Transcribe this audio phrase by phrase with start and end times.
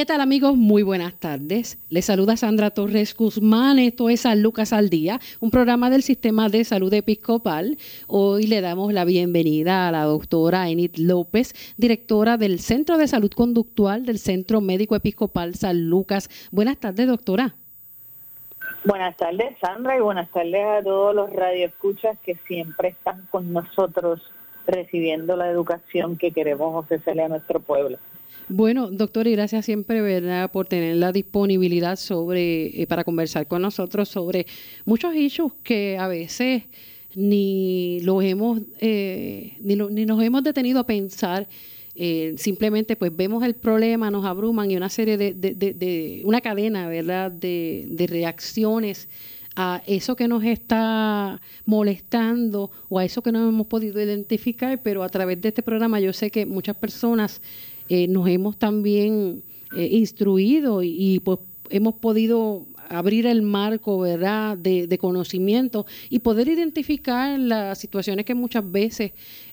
[0.00, 0.56] ¿Qué tal amigos?
[0.56, 1.76] Muy buenas tardes.
[1.90, 3.78] Les saluda Sandra Torres Guzmán.
[3.78, 7.76] Esto es San Lucas al Día, un programa del Sistema de Salud Episcopal.
[8.06, 13.30] Hoy le damos la bienvenida a la doctora Enid López, directora del Centro de Salud
[13.30, 16.30] Conductual del Centro Médico Episcopal San Lucas.
[16.50, 17.54] Buenas tardes, doctora.
[18.86, 24.22] Buenas tardes, Sandra, y buenas tardes a todos los radioescuchas que siempre están con nosotros
[24.66, 27.98] recibiendo la educación que queremos ofrecerle a nuestro pueblo.
[28.52, 33.62] Bueno, doctor, y gracias siempre, ¿verdad?, por tener la disponibilidad sobre, eh, para conversar con
[33.62, 34.44] nosotros sobre
[34.84, 36.64] muchos issues que a veces
[37.14, 41.46] ni los hemos, eh, ni, ni, nos hemos detenido a pensar.
[41.94, 46.40] Eh, simplemente pues vemos el problema, nos abruman y una serie de, de, de, una
[46.40, 49.06] cadena, ¿verdad?, de, de reacciones
[49.54, 55.04] a eso que nos está molestando o a eso que no hemos podido identificar, pero
[55.04, 57.40] a través de este programa yo sé que muchas personas
[57.90, 59.42] eh, nos hemos también
[59.76, 61.40] eh, instruido y, pues
[61.70, 68.70] hemos podido abrir el marco verdad de, conocimiento y poder identificar las situaciones que muchas
[68.70, 69.10] veces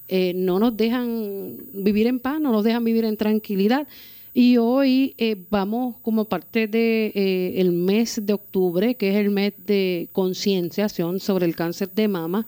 [0.08, 3.88] eh, no nos dejan vivir en paz, no nos dejan vivir en tranquilidad.
[4.36, 5.16] Y hoy
[5.50, 11.20] vamos como parte del de, el mes de octubre, que es el mes de concienciación
[11.20, 12.45] sobre el cáncer de mama,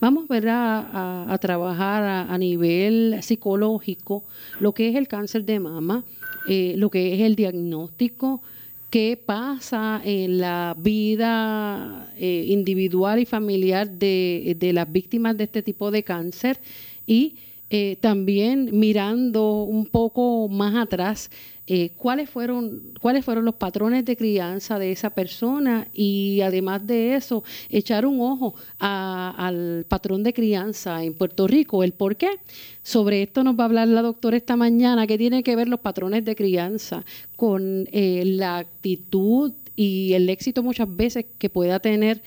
[0.00, 4.24] Vamos A, a, trabajar a, nivel psicológico
[4.58, 6.04] lo que es el cáncer de mama,
[6.48, 8.40] eh, lo que es el diagnóstico,
[8.88, 15.62] qué pasa en la vida eh, individual y familiar de, de, las víctimas de este
[15.62, 16.58] tipo de cáncer
[17.06, 17.34] y
[17.70, 21.30] eh, también mirando un poco más atrás
[21.72, 27.14] eh, cuáles fueron cuáles fueron los patrones de crianza de esa persona y además de
[27.14, 32.40] eso echar un ojo al patrón de crianza en Puerto Rico el por qué.
[32.82, 35.78] Sobre esto nos va a hablar la doctora esta mañana que tiene que ver los
[35.78, 37.04] patrones de crianza
[37.36, 42.20] con eh, la actitud y el éxito muchas veces que pueda tener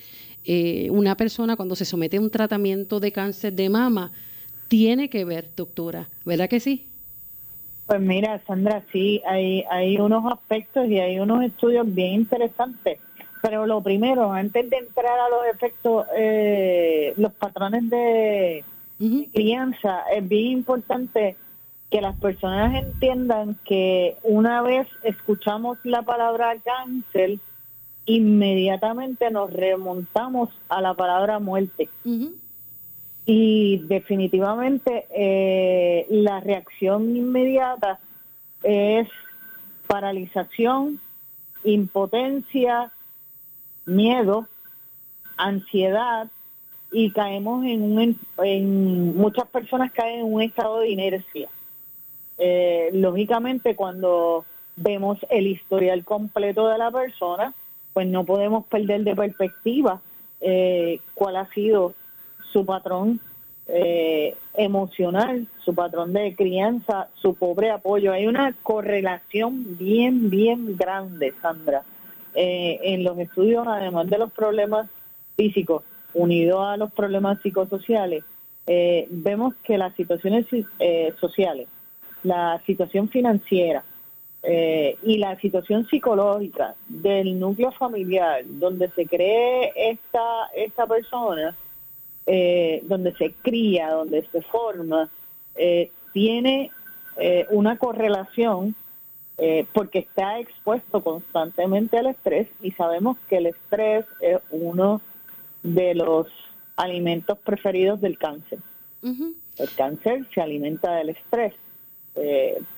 [0.46, 4.14] eh, una persona cuando se somete a un tratamiento de cáncer de mama
[4.74, 6.88] tiene que ver doctora verdad que sí
[7.86, 12.98] pues mira, Sandra, sí, hay, hay unos aspectos y hay unos estudios bien interesantes.
[13.42, 18.64] Pero lo primero, antes de entrar a los efectos, eh, los patrones de,
[19.34, 21.36] crianza, es bien importante
[21.92, 27.38] que las personas entiendan que una vez escuchamos la palabra cáncer,
[28.06, 31.90] inmediatamente nos remontamos a la palabra muerte.
[33.26, 38.00] Y definitivamente eh, la reacción inmediata
[38.64, 39.08] es
[39.88, 41.00] paralización,
[41.64, 42.92] impotencia,
[43.86, 44.48] miedo,
[45.38, 46.28] ansiedad
[46.92, 51.50] y caemos en un muchas personas caen en un estado de inercia.
[52.38, 54.46] Eh, lógicamente cuando
[54.76, 57.54] vemos el historial completo de la persona,
[57.94, 60.02] pues no podemos perder de perspectiva
[60.42, 61.94] eh, cuál ha sido
[62.54, 63.20] su patrón
[63.68, 68.14] eh, emocional, su patrón de crianza, su pobre apoyo.
[68.14, 71.84] Hay una correlación bien, bien grande, Sandra,
[72.36, 74.88] eh, en los estudios, además de los problemas
[75.36, 75.84] físicos,
[76.14, 78.24] unidos a los problemas psicosociales,
[78.68, 80.46] eh, vemos que las situaciones
[81.20, 81.68] sociales,
[82.22, 83.84] la situación financiera,
[84.46, 91.56] y la situación psicológica del núcleo familiar donde se cree esta, esta persona
[92.26, 95.10] eh, donde se cría, donde se forma,
[95.56, 96.72] eh, tiene
[97.18, 98.76] eh, una correlación
[99.74, 105.02] porque está expuesto constantemente al estrés y sabemos que el estrés es uno
[105.64, 106.28] de los
[106.78, 108.60] alimentos preferidos del cáncer.
[109.02, 111.56] El cáncer se alimenta del estrés.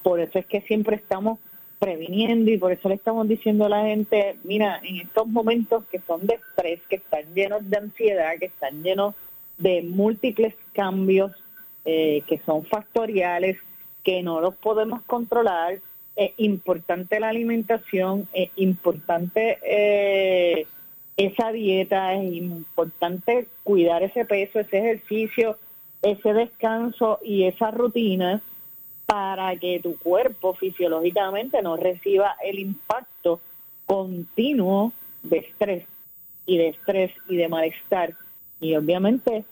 [0.02, 1.38] por eso es que siempre estamos
[1.78, 6.00] previniendo y por eso le estamos diciendo a la gente, mira, en estos momentos que
[6.08, 9.14] son de estrés, que están llenos de ansiedad, que están llenos
[9.58, 11.32] de múltiples cambios
[11.86, 13.58] eh, que son factoriales,
[14.04, 15.80] que no los podemos controlar.
[16.16, 20.66] Es importante la alimentación, es importante eh,
[21.18, 25.58] esa dieta, es importante cuidar ese peso, ese ejercicio,
[26.02, 28.42] ese descanso y esa rutina
[29.06, 33.40] para que tu cuerpo fisiológicamente no reciba el impacto
[33.86, 34.94] continuo
[35.24, 35.86] de estrés
[36.46, 38.16] y de estrés y de malestar
[38.66, 39.46] y obviamente,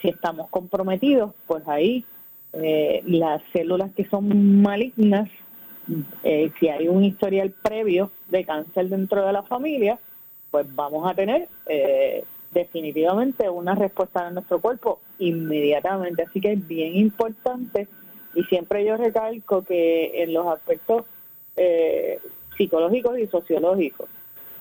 [0.00, 2.04] si estamos comprometidos, pues ahí
[2.52, 5.28] eh, las células que son malignas,
[6.22, 9.98] eh, si hay un historial previo de cáncer dentro de la familia,
[10.52, 12.22] pues vamos a tener eh,
[12.52, 16.22] definitivamente una respuesta de nuestro cuerpo inmediatamente.
[16.22, 17.88] Así que es bien importante
[18.36, 21.04] y siempre yo recalco que en los aspectos
[22.56, 24.08] psicológicos y sociológicos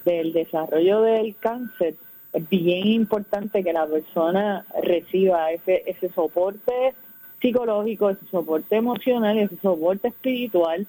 [0.03, 1.95] del desarrollo del cáncer,
[2.33, 6.93] es bien importante que la persona reciba ese, ese soporte
[7.41, 10.87] psicológico, ese soporte emocional, ese soporte espiritual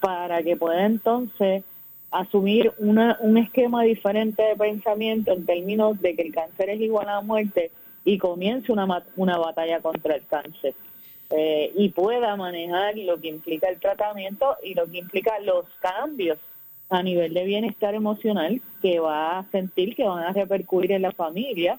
[0.00, 1.64] para que pueda entonces
[2.10, 7.08] asumir una, un esquema diferente de pensamiento en términos de que el cáncer es igual
[7.08, 7.70] a muerte
[8.04, 10.74] y comience una, una batalla contra el cáncer.
[11.30, 16.38] Eh, y pueda manejar lo que implica el tratamiento y lo que implica los cambios
[16.90, 21.12] a nivel de bienestar emocional que va a sentir que van a repercutir en la
[21.12, 21.78] familia.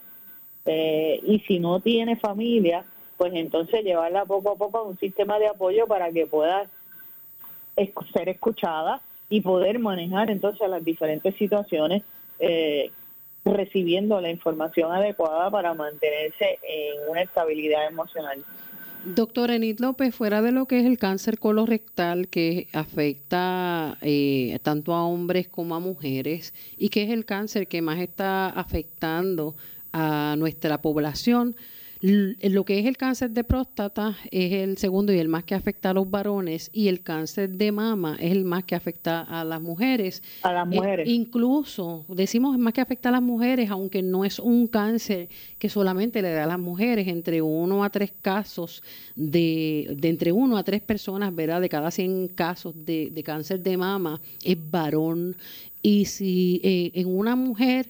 [0.66, 2.86] Eh, y si no tiene familia,
[3.18, 6.68] pues entonces llevarla poco a poco a un sistema de apoyo para que pueda
[8.14, 12.04] ser escuchada y poder manejar entonces las diferentes situaciones
[12.40, 12.92] eh,
[13.46, 18.44] recibiendo la información adecuada para mantenerse en una estabilidad emocional.
[19.06, 24.94] Doctora Enid López, fuera de lo que es el cáncer colorectal que afecta eh, tanto
[24.94, 29.56] a hombres como a mujeres y que es el cáncer que más está afectando
[29.94, 31.56] a nuestra población,
[32.02, 35.90] lo que es el cáncer de próstata es el segundo y el más que afecta
[35.90, 39.62] a los varones y el cáncer de mama es el más que afecta a las
[39.62, 40.24] mujeres.
[40.44, 41.10] A las mujeres.
[41.10, 46.22] incluso decimos más que afecta a las mujeres, aunque no es un cáncer que solamente
[46.22, 48.82] le da a las mujeres, entre uno a tres casos
[49.16, 51.60] de, de entre uno a tres personas, ¿verdad?
[51.60, 55.36] De cada 100 casos de, de cáncer de mama es varón.
[55.82, 57.90] Y si eh, en una mujer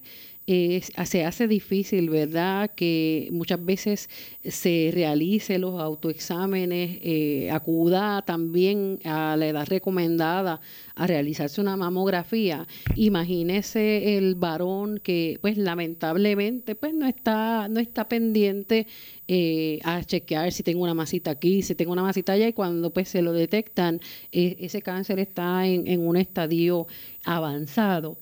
[1.06, 4.10] se hace difícil, ¿verdad?, que muchas veces
[4.44, 10.60] se realice los autoexámenes, eh, acuda también a la edad recomendada
[10.96, 12.66] a realizarse una mamografía.
[12.96, 18.88] Imagínese el varón que, pues, lamentablemente, pues, no está, no está pendiente
[19.28, 22.92] eh, a chequear si tengo una masita aquí, si tengo una masita allá, y cuando,
[22.92, 24.02] pues, se lo detectan,
[24.32, 26.88] e, ese cáncer está en, en un estadio
[27.24, 28.18] avanzado.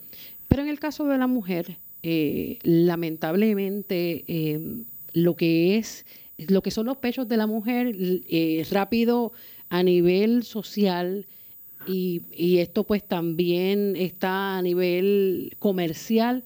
[0.49, 6.05] Pero en el caso de la mujer, eh, lamentablemente em, lo que es
[6.37, 9.31] lo que son los pechos de la mujer eh, rápido
[9.69, 11.25] a nivel social
[11.87, 12.21] y,
[12.59, 16.43] esto pues también está a nivel comercial.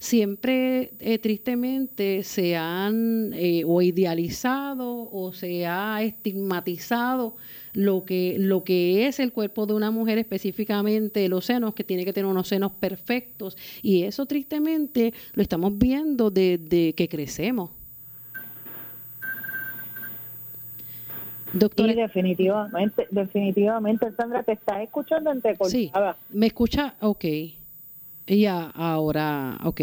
[0.00, 3.32] Siempre eh, tristemente se han
[3.66, 7.36] o idealizado o se ha estigmatizado
[7.72, 12.04] lo que, lo que es el cuerpo de una mujer, específicamente los senos, que tiene
[12.04, 13.56] que tener unos senos perfectos.
[13.82, 17.70] Y eso tristemente lo estamos viendo desde que crecemos.
[21.52, 21.92] Doctora.
[21.92, 26.12] Sí, definitivamente, definitivamente, Sandra, te estás escuchando entrecortada.
[26.12, 27.24] Sí, me escucha, ok.
[28.26, 29.80] Ya, ahora, ok.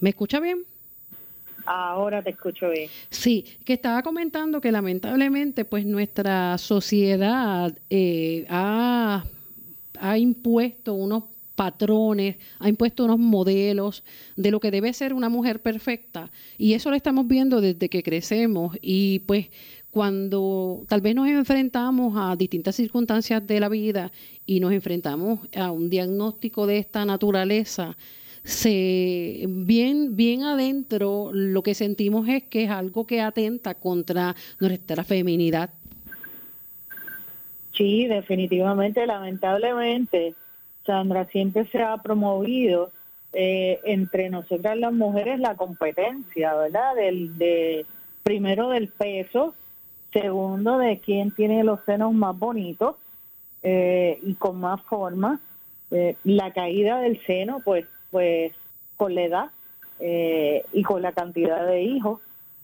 [0.00, 0.64] ¿Me escucha bien?
[1.64, 2.88] Ahora te escucho bien.
[3.10, 9.24] Sí, que estaba comentando que lamentablemente pues nuestra sociedad eh, ha,
[9.98, 11.24] ha impuesto unos
[11.54, 14.04] patrones, ha impuesto unos modelos
[14.36, 18.02] de lo que debe ser una mujer perfecta y eso lo estamos viendo desde que
[18.02, 19.50] crecemos y pues
[19.90, 24.10] cuando tal vez nos enfrentamos a distintas circunstancias de la vida
[24.46, 27.96] y nos enfrentamos a un diagnóstico de esta naturaleza,
[28.44, 35.04] se bien bien adentro lo que sentimos es que es algo que atenta contra nuestra
[35.04, 35.70] feminidad.
[37.72, 40.34] Sí, definitivamente, lamentablemente,
[40.84, 42.90] Sandra, siempre se ha promovido
[43.32, 46.94] eh, entre nosotras las mujeres la competencia, ¿verdad?
[46.96, 47.86] Del, de,
[48.22, 49.54] primero del peso,
[50.12, 52.96] segundo de quién tiene los senos más bonitos
[53.62, 55.40] eh, y con más forma.
[55.90, 58.52] Eh, la caída del seno, pues pues
[58.96, 59.50] con la edad
[59.98, 62.20] eh, y con la cantidad de hijos,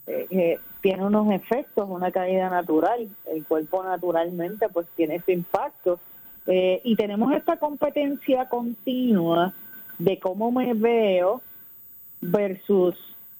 [0.07, 5.99] eh, tiene unos efectos, una caída natural, el cuerpo naturalmente pues tiene ese impacto.
[6.47, 9.53] Eh, y tenemos esta competencia continua
[9.97, 11.41] de cómo me veo
[12.21, 12.95] versus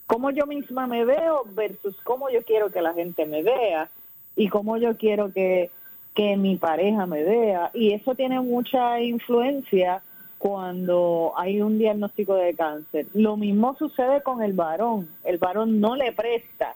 [0.05, 3.89] cómo yo misma me veo versus cómo yo quiero que la gente me vea
[4.35, 5.71] y cómo yo quiero que,
[6.13, 7.71] que mi pareja me vea.
[7.73, 10.01] Y eso tiene mucha influencia
[10.39, 13.05] cuando hay un diagnóstico de cáncer.
[13.13, 15.09] Lo mismo sucede con el varón.
[15.25, 16.75] El varón no le presta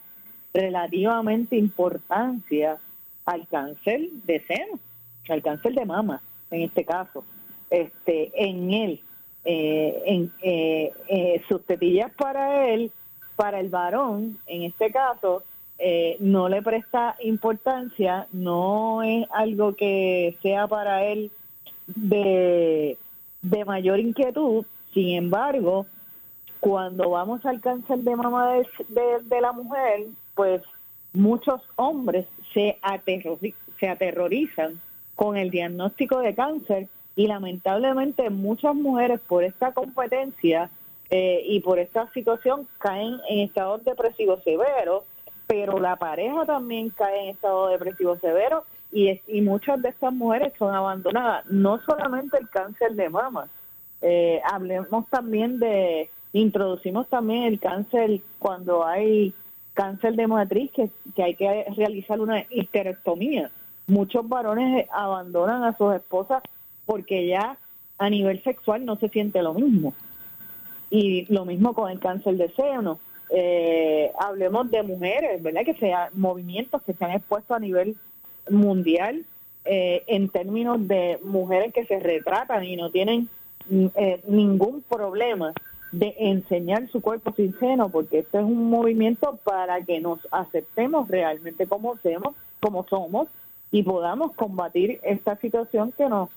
[0.52, 2.78] relativamente importancia
[3.24, 4.78] al cáncer de seno,
[5.30, 7.24] al cáncer de mama, en este caso.
[7.70, 9.00] Este, en él,
[9.46, 12.92] eh, en eh, eh, sus tetillas para él,
[13.34, 15.42] para el varón, en este caso,
[16.20, 21.30] no le presta importancia, no es algo que sea para él
[21.88, 22.96] de
[23.44, 24.64] de mayor inquietud.
[24.92, 25.86] Sin embargo,
[26.60, 28.54] cuando vamos al cáncer de mama
[28.88, 30.62] de, la mujer, pues
[31.12, 34.80] muchos hombres se, aterrorizan
[35.14, 40.70] con el diagnóstico de cáncer y lamentablemente muchas mujeres por esta competencia
[41.10, 45.02] eh, y por esta situación caen en estados depresivos severos,
[45.46, 50.52] pero la pareja también cae en estado depresivo severo y, y muchas de estas mujeres
[50.56, 51.44] son abandonadas.
[51.50, 53.48] No solamente el cáncer de mama,
[54.00, 59.34] eh, hablemos también de, introducimos también el cáncer cuando hay
[59.72, 63.50] cáncer de matriz, que, que hay que realizar una histerectomía.
[63.88, 66.40] Muchos varones abandonan a sus esposas
[66.86, 67.58] porque ya
[67.98, 69.92] a nivel sexual no se siente lo mismo.
[70.90, 73.00] Y lo mismo con el cáncer de seno.
[73.30, 75.64] Eh, hablemos de mujeres, ¿verdad?
[75.64, 77.96] Que sean movimientos que se han expuesto a nivel
[78.50, 79.24] mundial
[79.64, 83.28] eh, en términos de mujeres que se retratan y no tienen
[83.68, 85.52] mm, eh, ningún problema
[85.90, 91.08] de enseñar su cuerpo sin seno, porque este es un movimiento para que nos aceptemos
[91.08, 93.28] realmente como somos, como somos
[93.70, 96.28] y podamos combatir esta situación que nos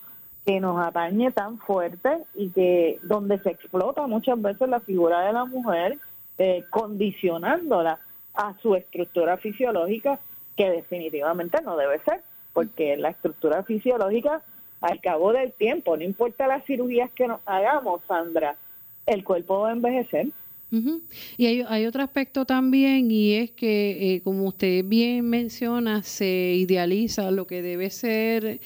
[0.45, 5.33] que nos atañe tan fuerte y que donde se explota muchas veces la figura de
[5.33, 5.99] la mujer
[6.37, 7.99] eh, condicionándola
[8.33, 10.19] a su estructura fisiológica
[10.57, 12.21] que definitivamente no debe ser
[12.51, 14.41] porque la estructura fisiológica
[14.81, 18.57] al cabo del tiempo no importa las cirugías que nos hagamos Sandra
[19.05, 20.27] el cuerpo va a envejecer
[21.37, 27.31] Y hay, otro aspecto también y es que, eh, como usted bien menciona, se idealiza
[27.31, 28.59] lo que debe ser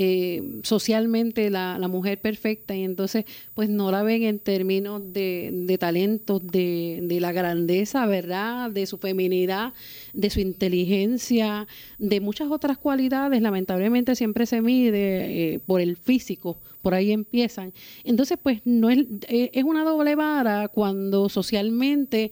[0.00, 5.50] eh, socialmente la, la, mujer perfecta y entonces pues no la ven en términos de,
[5.52, 8.70] de talentos, de, de, la grandeza, ¿verdad?
[8.70, 9.72] De su feminidad,
[10.12, 11.66] de su inteligencia,
[11.98, 13.42] de muchas otras cualidades.
[13.42, 17.72] Lamentablemente siempre se mide eh, por el físico, por ahí empiezan.
[18.04, 22.30] Entonces pues no es, eh, es una doble vara cuando socialmente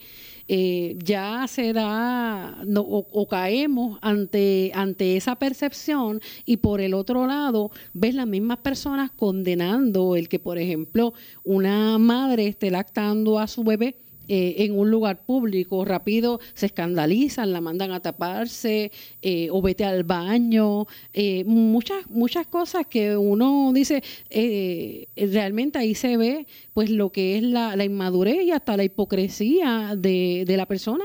[0.49, 7.27] eh, ya se da no, o, caemos ante, ante esa percepción y por el otro
[7.27, 13.49] lado ves las mismas personas condenando el que, por ejemplo, una madre esté lactando a
[13.49, 13.97] su bebé
[14.29, 18.91] eh, en un lugar público, rápido se escandalizan, la mandan a taparse
[19.23, 24.03] eh, o vete al baño, eh, muchas, muchas cosas que uno dice,
[25.17, 29.95] realmente ahí se ve pues lo que es la, la inmadurez y hasta la hipocresía
[29.97, 31.05] de, de la persona.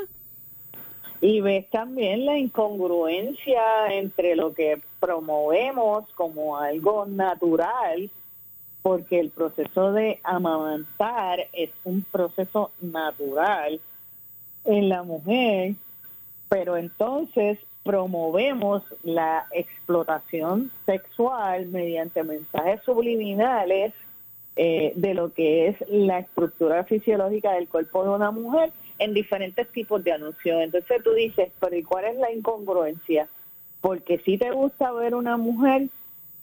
[1.22, 3.62] Y ves también la incongruencia
[3.92, 8.10] entre lo que promovemos como algo natural
[8.82, 13.80] porque el proceso de amamantar es un proceso natural
[14.66, 15.76] en la mujer,
[16.50, 23.94] pero entonces promovemos la explotación sexual mediante mensajes subliminales
[24.56, 29.68] eh, de lo que es la estructura fisiológica del cuerpo de una mujer en diferentes
[29.70, 30.62] tipos de anuncios.
[30.62, 33.28] Entonces tú dices, pero ¿y cuál es la incongruencia?
[33.80, 35.88] Porque si te gusta ver una mujer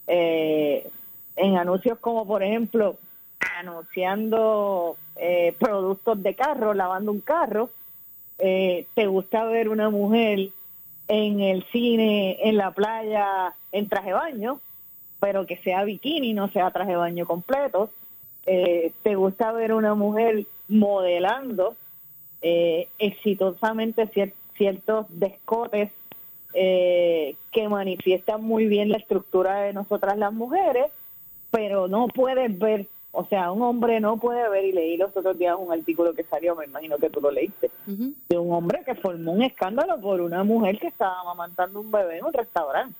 [0.07, 0.89] eh,
[1.39, 2.97] en anuncios como por ejemplo
[3.57, 7.69] anunciando eh, productos de carro, lavando un carro,
[8.37, 10.49] eh, te gusta ver una mujer
[11.07, 14.59] en el cine, en la playa, en traje baño,
[15.19, 17.89] pero que sea bikini, no sea traje baño completo.
[18.45, 21.75] Eh, te gusta ver una mujer modelando
[22.41, 24.09] exitosamente
[24.55, 25.91] ciertos descotes
[26.53, 30.89] que manifiestan muy bien la estructura de nosotras las mujeres
[31.51, 35.37] pero no puedes ver, o sea, un hombre no puede ver, y leí los otros
[35.37, 38.95] días un artículo que salió, me imagino que tú lo leíste, de un hombre que
[38.95, 42.95] formó un escándalo por una mujer que estaba amamantando un bebé en un restaurante.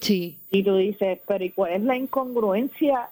[0.00, 0.36] Sí.
[0.50, 3.10] Y tú dices, pero ¿y cuál es la incongruencia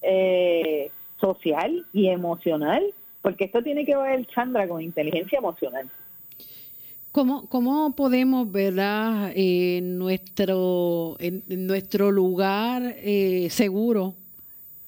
[0.00, 0.90] eh,
[1.20, 2.82] social y emocional?
[3.20, 5.88] Porque esto tiene que ver, Chandra, con inteligencia emocional.
[7.12, 14.14] ¿Cómo, ¿Cómo podemos, verdad, en nuestro, en, nuestro lugar eh, seguro,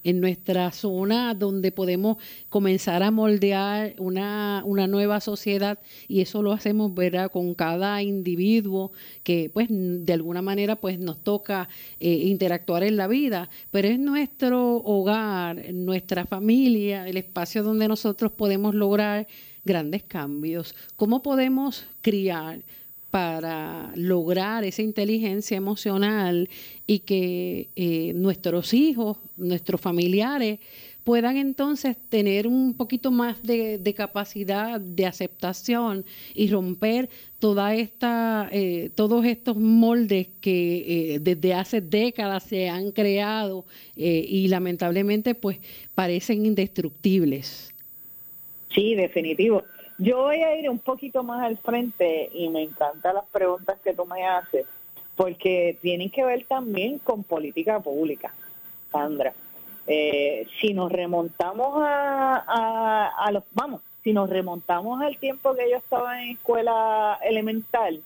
[0.04, 2.16] en nuestra zona donde podemos
[2.48, 5.78] comenzar a moldear una, una nueva sociedad
[6.08, 11.22] y eso lo hacemos, verdad, con cada individuo que, pues, de alguna manera, pues, nos
[11.22, 11.68] toca
[12.00, 18.32] eh, interactuar en la vida, pero es nuestro hogar, nuestra familia, el espacio donde nosotros
[18.32, 19.26] podemos lograr
[19.64, 20.74] grandes cambios.
[20.96, 22.60] ¿Cómo podemos criar
[23.14, 26.48] para lograr esa inteligencia emocional
[26.84, 30.58] y que eh, nuestros hijos, nuestros familiares,
[31.04, 36.04] puedan entonces tener un poquito más de, capacidad de aceptación
[36.34, 42.90] y romper toda esta, eh, todos estos moldes que eh, desde hace décadas se han
[42.90, 45.60] creado y lamentablemente pues
[45.94, 47.73] parecen indestructibles.
[48.74, 49.62] Sí, definitivo.
[49.98, 53.94] Yo voy a ir un poquito más al frente y me encantan las preguntas que
[53.94, 54.66] tú me haces,
[55.16, 58.34] porque tienen que ver también con política pública,
[58.90, 59.32] Sandra.
[59.86, 66.22] Eh, si nos remontamos a, los, vamos, si nos remontamos al tiempo que yo estaba
[66.22, 68.02] en escuela elemental,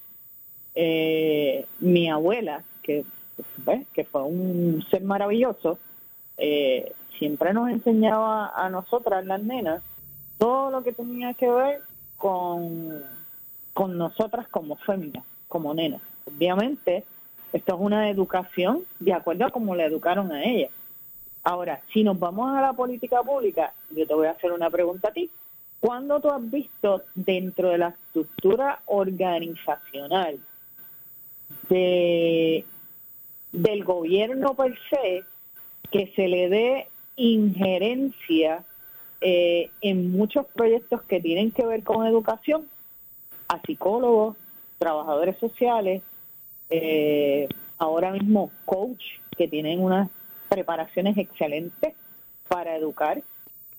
[0.74, 3.04] eh, mi abuela, que,
[3.94, 5.78] que fue un ser maravilloso,
[6.36, 9.82] eh, siempre nos enseñaba a nosotras, las nenas,
[10.38, 11.82] todo lo que tenía que ver
[12.16, 13.02] con,
[13.74, 16.00] con nosotras como féminas, como nenas.
[16.26, 17.04] Obviamente,
[17.52, 20.68] esto es una educación de acuerdo a cómo le educaron a ella.
[21.42, 25.08] Ahora, si nos vamos a la política pública, yo te voy a hacer una pregunta
[25.08, 25.30] a ti.
[25.80, 30.38] ¿Cuándo tú has visto dentro de la estructura organizacional
[31.68, 32.64] de,
[33.52, 35.22] del gobierno per se
[35.90, 38.64] que se le dé injerencia
[39.20, 42.68] eh, en muchos proyectos que tienen que ver con educación
[43.48, 44.36] a psicólogos,
[44.78, 46.02] trabajadores sociales,
[46.70, 47.48] eh,
[47.78, 49.02] ahora mismo coach
[49.36, 50.08] que tienen unas
[50.48, 51.94] preparaciones excelentes
[52.48, 53.22] para educar,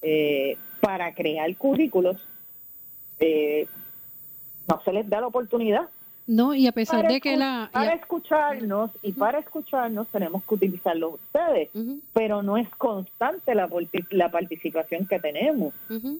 [0.02, 2.18] eh, para crear currículos,
[3.20, 5.90] no se les da la oportunidad
[6.30, 7.72] no, y a pesar de que la...
[7.74, 11.70] Para escucharnos y para escucharnos tenemos que utilizarlo ustedes,
[12.14, 13.68] pero no es constante la,
[14.12, 15.74] la participación que tenemos.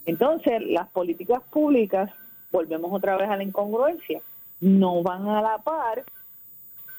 [0.08, 2.10] Entonces, las políticas públicas,
[2.52, 4.20] volvemos otra vez a la incongruencia,
[4.62, 6.04] no van a la par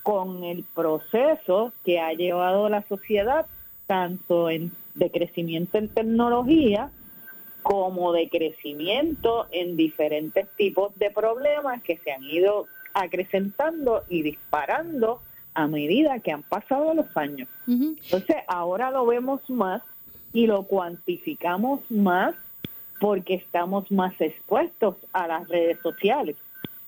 [0.04, 3.46] con el proceso que ha llevado la sociedad,
[3.88, 6.92] tanto en, de crecimiento en tecnología,
[7.62, 15.20] como de crecimiento en diferentes tipos de problemas que se han ido acrecentando y disparando
[15.54, 17.48] a medida que han pasado los años.
[17.66, 19.82] Entonces, ahora lo vemos más
[20.32, 22.34] y lo cuantificamos más
[23.00, 26.36] porque estamos más expuestos a las redes sociales.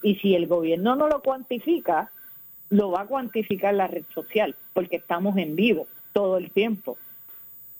[0.02, 2.10] Y si el gobierno no lo cuantifica,
[2.70, 6.98] lo va a cuantificar la red social, porque estamos en vivo todo el tiempo.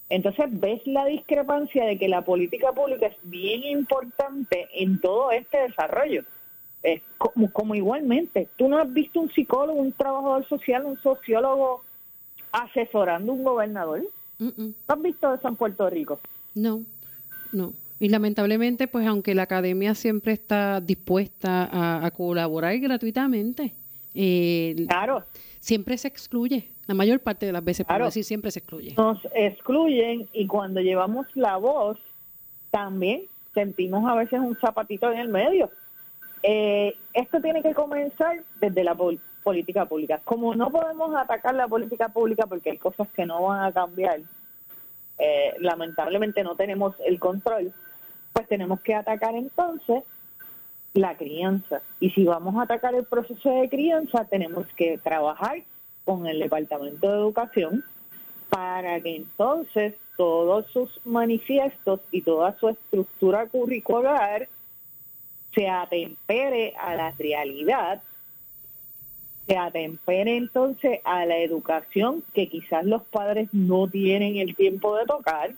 [0.09, 5.59] Entonces ves la discrepancia de que la política pública es bien importante en todo este
[5.59, 6.25] desarrollo
[7.53, 11.83] como, igualmente, tú no has visto un psicólogo, un trabajador social, un sociólogo
[12.51, 14.03] asesorando a un gobernador.
[14.39, 16.21] ¿No has visto eso en Puerto Rico?
[16.55, 16.83] No,
[17.53, 17.73] no.
[18.01, 23.75] Y lamentablemente, pues aunque la academia siempre está dispuesta a, colaborar gratuitamente,
[24.15, 25.25] eh, claro.
[25.61, 26.69] siempre se excluye.
[26.89, 28.07] La mayor parte de las veces, claro.
[28.07, 28.95] decir, siempre se excluye.
[28.97, 31.97] Nos excluyen y cuando llevamos la voz,
[32.73, 33.23] también
[33.55, 35.71] sentimos a veces un zapatito en el medio.
[36.43, 38.97] Eh, esto tiene que comenzar desde la
[39.43, 40.21] política pública.
[40.25, 44.21] Como no podemos atacar la política pública porque hay cosas que no van a cambiar,
[45.19, 47.73] eh, lamentablemente no tenemos el control,
[48.33, 50.03] pues tenemos que atacar entonces
[50.95, 51.81] la crianza.
[52.01, 55.63] Y si vamos a atacar el proceso de crianza, tenemos que trabajar
[56.05, 57.85] con el Departamento de Educación
[58.49, 64.49] para que entonces todos sus manifiestos y toda su estructura curricular
[65.55, 68.03] se atempere a la realidad,
[69.47, 75.05] se atempere entonces a la educación que quizás los padres no tienen el tiempo de
[75.05, 75.55] tocar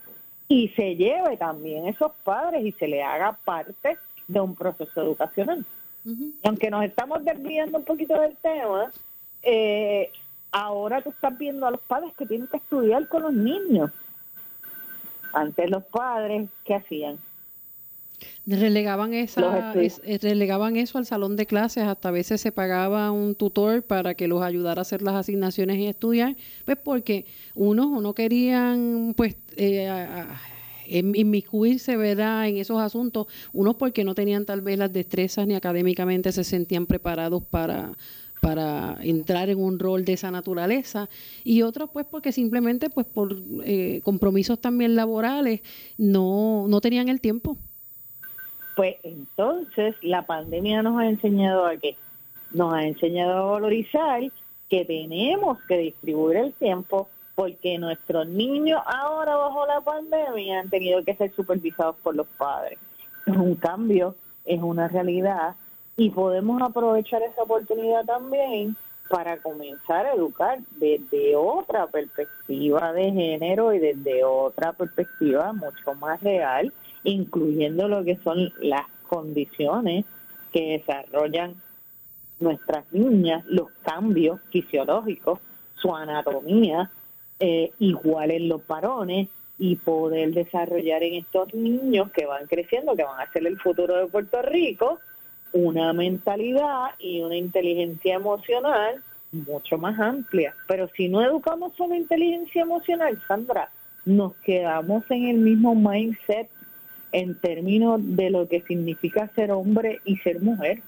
[0.47, 5.65] y se lleve también esos padres y se le haga parte de un proceso educacional.
[6.43, 8.91] Aunque nos estamos desviando un poquito del tema,
[9.41, 10.11] eh,
[10.51, 13.91] ahora tú estás viendo a los padres que tienen que estudiar con los niños.
[15.33, 17.17] Antes los padres, ¿qué hacían?
[18.45, 23.33] Relegaban, esa, eh, relegaban eso al salón de clases, hasta a veces se pagaba un
[23.35, 27.25] tutor para que los ayudara a hacer las asignaciones y estudiar, pues porque
[27.55, 29.89] unos o no querían pues eh,
[30.87, 32.47] inmiscuirse ¿verdad?
[32.47, 36.85] en esos asuntos, unos porque no tenían tal vez las destrezas ni académicamente se sentían
[36.85, 37.93] preparados para
[38.41, 41.09] para entrar en un rol de esa naturaleza.
[41.43, 45.61] Y otros pues porque simplemente pues por eh, compromisos también laborales
[45.97, 47.57] no, no tenían el tiempo
[48.75, 51.95] pues entonces la pandemia nos ha enseñado a qué?
[52.51, 54.21] Nos ha enseñado a valorizar
[54.69, 61.03] que tenemos que distribuir el tiempo porque nuestros niños ahora bajo la pandemia han tenido
[61.03, 62.79] que ser supervisados por los padres.
[63.25, 65.55] Es un cambio, es una realidad
[65.97, 68.75] y podemos aprovechar esa oportunidad también
[69.09, 76.21] para comenzar a educar desde otra perspectiva de género y desde otra perspectiva mucho más
[76.21, 76.73] real
[77.05, 80.05] incluyendo lo que son las condiciones
[80.51, 81.55] que desarrollan
[82.39, 85.39] nuestras niñas, los cambios fisiológicos,
[85.75, 86.91] su anatomía,
[87.39, 93.03] eh, igual en los varones, y poder desarrollar en estos niños que van creciendo, que
[93.03, 94.99] van a ser el futuro de Puerto Rico,
[95.53, 100.53] una mentalidad y una inteligencia emocional mucho más amplia.
[100.67, 103.69] Pero si no educamos sobre inteligencia emocional, Sandra,
[104.05, 106.49] nos quedamos en el mismo mindset
[107.15, 110.81] en términos de lo que significa ser hombre y ser mujer.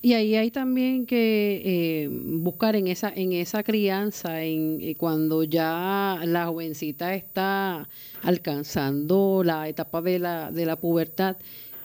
[0.00, 5.44] Y ahí hay también que eh, buscar en esa en esa crianza, en eh, cuando
[5.44, 7.86] ya la jovencita está
[8.22, 11.36] alcanzando la etapa de la de la pubertad,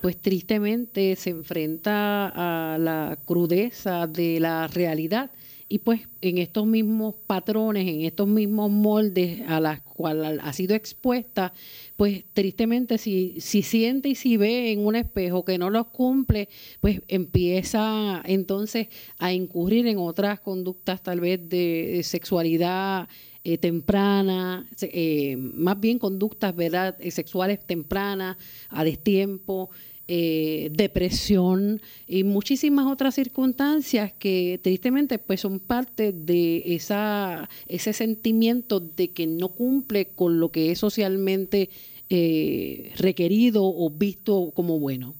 [0.01, 5.29] pues tristemente se enfrenta a la crudeza de la realidad
[5.71, 10.75] y pues en estos mismos patrones, en estos mismos moldes a los cuales ha sido
[10.75, 11.53] expuesta,
[11.95, 16.49] pues tristemente si, si siente y si ve en un espejo que no los cumple,
[16.81, 23.07] pues empieza entonces a incurrir en otras conductas tal vez de, sexualidad
[23.45, 26.97] eh, temprana, eh, más bien conductas ¿verdad?
[26.99, 28.35] Eh, sexuales tempranas,
[28.67, 29.69] a destiempo,
[30.13, 38.81] eh, depresión y muchísimas otras circunstancias que tristemente pues son parte de esa ese sentimiento
[38.81, 41.69] de que no cumple con lo que es socialmente
[42.09, 45.13] eh, requerido o visto como bueno.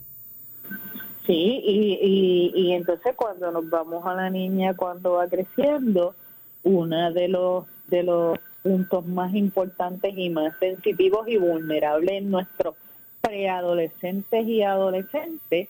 [1.25, 6.15] Sí, y, y, entonces cuando nos vamos a la niña cuando va creciendo,
[6.63, 12.75] uno de los de los puntos más importantes y más sensitivos y vulnerables en nuestro
[13.21, 15.69] preadolescentes y adolescentes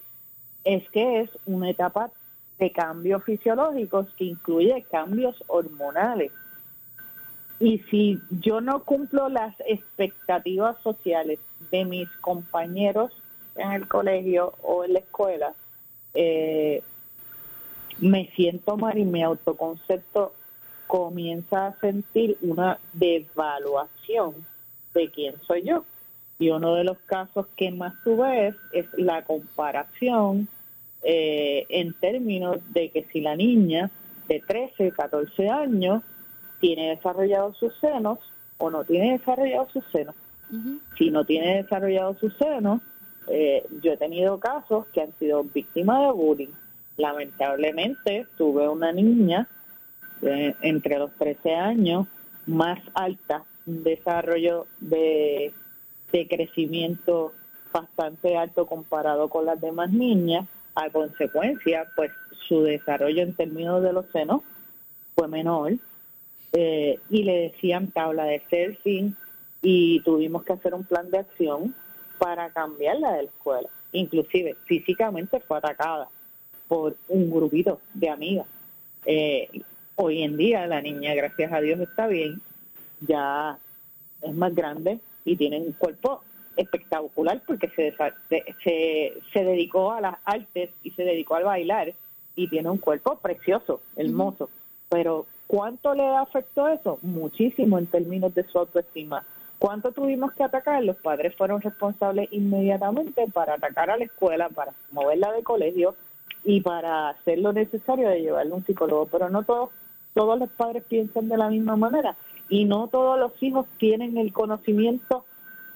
[0.64, 2.12] es que es una etapa
[2.60, 6.32] de cambios fisiológicos que incluye cambios hormonales.
[7.60, 11.40] Y si yo no cumplo las expectativas sociales
[11.72, 13.12] de mis compañeros
[13.56, 15.54] en el colegio o en la escuela,
[16.14, 16.84] eh,
[18.00, 20.34] me siento mal y mi autoconcepto
[20.88, 24.36] comienza a sentir una devaluación
[24.94, 25.86] de quién soy yo.
[26.42, 30.48] Y uno de los casos que más tú ves es la comparación
[31.04, 33.92] eh, en términos de que si la niña
[34.28, 36.02] de 13, 14 años
[36.60, 38.18] tiene desarrollados sus senos
[38.58, 40.16] o no tiene desarrollados sus senos.
[40.98, 42.82] Si no tiene desarrollados sus senos,
[43.28, 46.54] eh, yo he tenido casos que han sido víctimas de bullying.
[46.98, 49.48] Lamentablemente tuve una niña
[50.24, 52.08] eh, entre los 13 años
[52.48, 55.54] más alta, desarrollo de
[56.12, 57.34] de crecimiento
[57.72, 60.48] bastante alto comparado con las demás niñas.
[60.74, 62.12] A consecuencia, pues
[62.48, 64.42] su desarrollo en términos de los senos
[65.16, 65.74] fue menor
[66.54, 69.16] eh, y le decían tabla de surfing
[69.62, 71.76] y tuvimos que hacer un plan de acción
[72.18, 73.70] para cambiarla de la escuela.
[73.92, 76.08] Inclusive físicamente fue atacada
[76.68, 78.48] por un grupito de amigas.
[79.06, 79.50] Eh,
[79.96, 82.42] hoy en día la niña, gracias a Dios, está bien,
[83.02, 83.58] ya
[84.22, 86.22] es más grande, y tiene un cuerpo
[86.58, 87.96] espectacular porque se,
[88.64, 91.94] se, se dedicó a las artes y se dedicó al bailar
[92.36, 94.50] y tiene un cuerpo precioso, hermoso.
[94.90, 97.00] Pero ¿cuánto le afectó eso?
[97.02, 99.26] Muchísimo en términos de su autoestima.
[99.60, 100.84] ¿Cuánto tuvimos que atacar?
[100.84, 105.96] Los padres fueron responsables inmediatamente para atacar a la escuela, para moverla de colegio
[106.44, 109.06] y para hacer lo necesario de llevarle a un psicólogo.
[109.12, 109.70] Pero no todos,
[110.16, 112.16] todos los padres piensan de la misma manera
[112.52, 115.26] y no todos los hijos tienen el conocimiento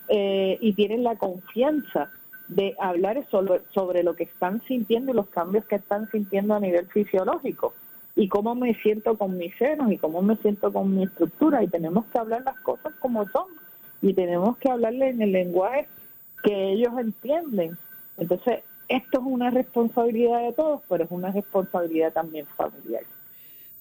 [0.09, 2.11] eh, y tienen la confianza
[2.49, 6.59] de hablar sobre, sobre lo que están sintiendo y los cambios que están sintiendo a
[6.59, 7.73] nivel fisiológico
[8.13, 11.67] y cómo me siento con mis senos y cómo me siento con mi estructura y
[11.67, 13.45] tenemos que hablar las cosas como son
[14.01, 15.87] y tenemos que hablarle en el lenguaje
[16.43, 17.77] que ellos entienden.
[18.17, 23.03] Entonces, esto es una responsabilidad de todos, pero es una responsabilidad también familiar.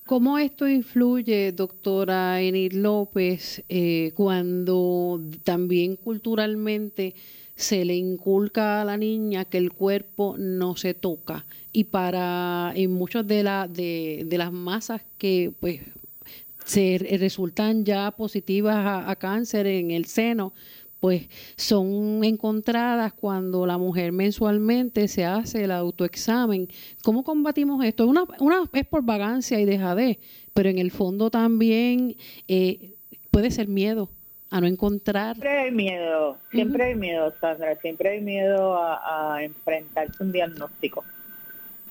[0.06, 7.14] ¿Cómo esto influye, doctora Enid López, eh, cuando también culturalmente
[7.56, 11.46] se le inculca a la niña que el cuerpo no se toca?
[11.72, 15.80] Y para en muchas de, la, de, las masas que pues
[16.66, 20.52] se resultan ya positivas a cáncer en el seno,
[21.04, 26.66] pues son encontradas cuando la mujer mensualmente se hace el autoexamen.
[27.02, 28.06] ¿Cómo combatimos esto?
[28.06, 30.16] Una, una es por vagancia y dejadez,
[30.54, 32.16] pero en el fondo también
[32.48, 32.94] eh,
[33.30, 34.08] puede ser miedo
[34.48, 35.36] a no encontrar.
[35.36, 41.04] Siempre hay miedo, siempre hay miedo, Sandra, siempre hay miedo a, enfrentarse a un diagnóstico.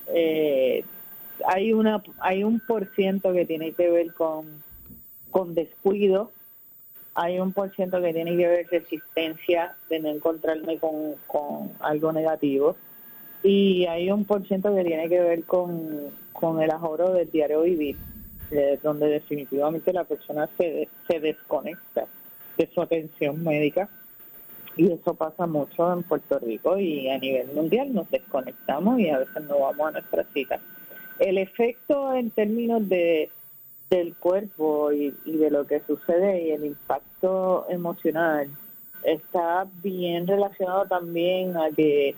[0.08, 0.82] Eh,
[1.46, 6.32] hay una hay un por ciento que tiene que ver con descuido
[7.14, 12.76] hay un por ciento que tiene que ver resistencia de no encontrarme con, algo negativo.
[13.42, 16.10] Y hay un por ciento que tiene que ver con,
[16.60, 17.96] el ahorro del diario vivir,
[18.82, 20.88] donde definitivamente la persona se,
[21.20, 22.06] desconecta
[22.58, 23.88] de su atención médica.
[24.76, 27.94] Y eso pasa mucho en Puerto Rico y a nivel mundial.
[27.94, 30.58] Nos desconectamos y a veces no vamos a nuestra cita.
[31.20, 33.30] el efecto en términos de
[33.90, 38.48] del cuerpo y, y de lo que sucede y el impacto emocional
[39.04, 42.14] está bien relacionado también a que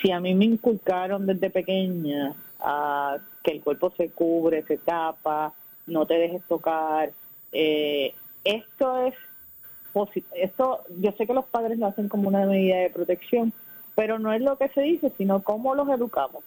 [0.00, 5.52] si a mí me inculcaron desde pequeña a que el cuerpo se cubre, se tapa,
[5.86, 7.12] no te dejes tocar,
[7.52, 9.14] eh, esto es
[10.34, 13.52] esto yo sé que los padres lo hacen como una medida de protección,
[13.96, 16.44] pero no es lo que se dice, sino cómo los educamos.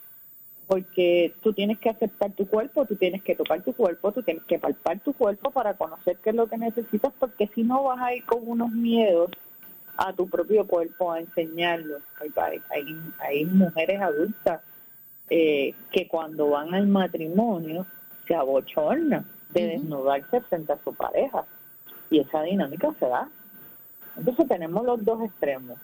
[0.72, 4.42] Porque tú tienes que aceptar tu cuerpo, tú tienes que tocar tu cuerpo, tú tienes
[4.46, 8.00] que palpar tu cuerpo para conocer qué es lo que necesitas, porque si no vas
[8.00, 9.32] a ir con unos miedos
[9.98, 11.98] a tu propio cuerpo a enseñarlo.
[12.70, 14.62] Hay, hay, mujeres adultas
[15.30, 17.86] eh, que cuando van al matrimonio
[18.26, 21.44] se abochornan de desnudarse frente a su pareja.
[22.10, 23.28] Y esa dinámica se da.
[24.16, 25.78] Entonces tenemos los dos extremos.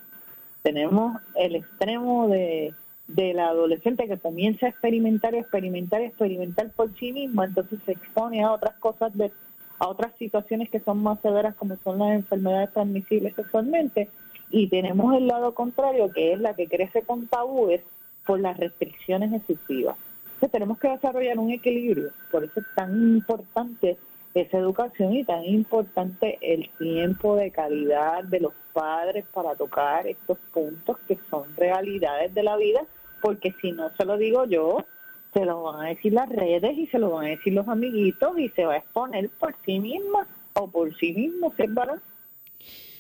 [0.64, 2.74] Tenemos el extremo de,
[3.08, 8.52] la adolescente que comienza a experimentar, experimentar, experimentar por sí misma, entonces se expone a
[8.52, 9.32] otras cosas, de,
[9.80, 14.10] a otras situaciones que son más severas como son las enfermedades transmisibles sexualmente.
[14.50, 17.82] Y tenemos el lado contrario, que es la que crece con tabúes
[18.26, 19.98] por las restricciones excesivas.
[20.26, 23.98] Entonces tenemos que desarrollar un equilibrio, por eso es tan importante
[24.42, 30.38] esa educación y tan importante el tiempo de calidad de los padres para tocar estos
[30.54, 32.82] puntos que son realidades de la vida,
[33.22, 34.86] porque si no se lo digo yo,
[35.34, 38.38] se lo van a decir las redes y se lo van a decir los amiguitos
[38.40, 42.02] y se va a exponer por sí misma o por sí mismo, ¿sí, varón?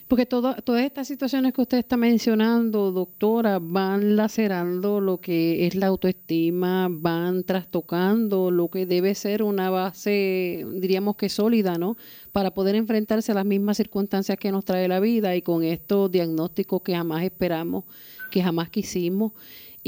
[0.07, 5.87] Porque todas estas situaciones que usted está mencionando, doctora, van lacerando lo que es la
[5.87, 11.97] autoestima, van trastocando lo que debe ser una base, diríamos que sólida, ¿no?
[12.31, 16.09] Para poder enfrentarse a las mismas circunstancias que nos trae la vida y con estos
[16.09, 17.83] diagnósticos que jamás esperamos,
[18.31, 19.33] que jamás quisimos.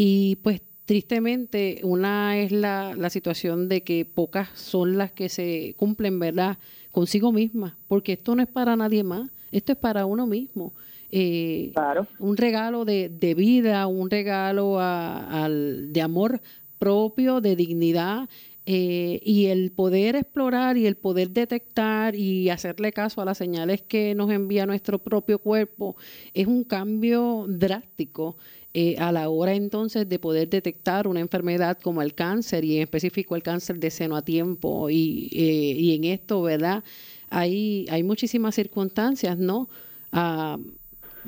[0.01, 5.73] Y pues tristemente, una es la, la situación de que pocas son las que se
[5.77, 6.57] cumplen, ¿verdad?
[6.91, 10.73] Consigo mismas, porque esto no es para nadie más esto es para uno mismo.
[11.11, 11.73] Eh,
[12.19, 16.41] un regalo de, vida, un regalo al, de amor
[16.77, 18.29] propio, de dignidad,
[18.65, 23.81] eh, y el poder explorar y el poder detectar y hacerle caso a las señales
[23.81, 25.95] que nos envía nuestro propio cuerpo
[26.35, 28.37] es un cambio drástico
[28.73, 32.83] eh, a la hora entonces de poder detectar una enfermedad como el cáncer y en
[32.83, 36.83] específico el cáncer de seno a tiempo y, y en esto, ¿verdad?
[37.29, 39.69] hay, hay muchísimas circunstancias, ¿no?
[40.11, 40.57] Ah,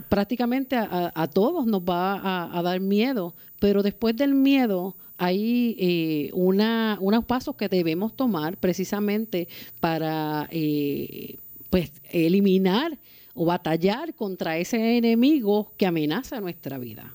[0.09, 6.97] prácticamente a, todos nos va a, dar miedo, pero después del miedo hay eh, una,
[7.01, 9.47] unos pasos que debemos tomar precisamente
[9.79, 11.35] para eh,
[11.69, 12.97] pues eliminar
[13.35, 17.13] o batallar contra ese enemigo que amenaza nuestra vida.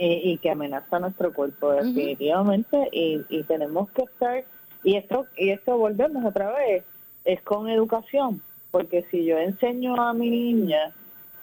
[0.00, 4.44] Y, que amenaza nuestro cuerpo definitivamente y, y tenemos que estar,
[4.82, 6.84] y esto, y esto volvemos otra vez,
[7.24, 10.94] es con educación, porque si yo enseño a mi niña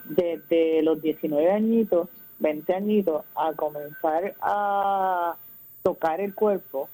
[0.08, 2.08] desde los 19 añitos,
[2.40, 5.36] 20 añitos, a comenzar a
[5.84, 6.88] tocar el cuerpo,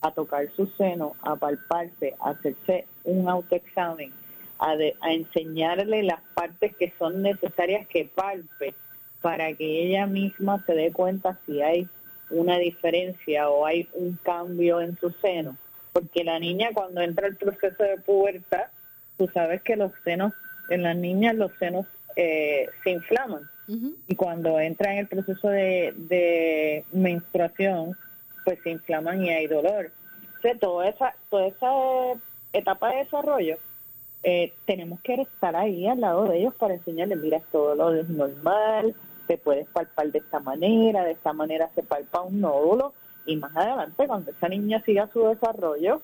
[0.00, 4.10] a tocar su seno, a palparse, a hacerse un autoexamen,
[4.58, 8.74] a, a enseñarle las partes que son necesarias que palpe
[9.20, 11.88] para que ella misma se dé cuenta si hay
[12.30, 15.56] una diferencia o hay un cambio en su seno
[15.98, 18.66] porque la niña cuando entra el proceso de pubertad,
[19.16, 20.32] tú sabes que los senos,
[20.70, 23.42] en las niñas los senos eh, se inflaman.
[24.06, 27.98] Y cuando entra en el proceso de, menstruación,
[28.42, 29.90] pues se inflaman y hay dolor.
[30.36, 31.70] Entonces, toda esa, toda esa
[32.54, 33.58] etapa de desarrollo,
[34.22, 38.08] eh, tenemos que estar ahí al lado de ellos para enseñarles, mira, todo lo es
[38.08, 38.94] normal,
[39.28, 42.94] te puedes palpar de esta manera, de esta manera se palpa un nódulo,
[43.26, 46.00] y más adelante, cuando esa niña siga su desarrollo,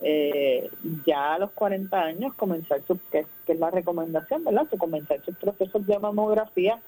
[0.00, 0.70] eh,
[1.04, 4.68] ya a los 40 años comenzar su, que, es la recomendación, ¿verdad?
[4.68, 6.80] Que comenzar sus procesos de mamografía,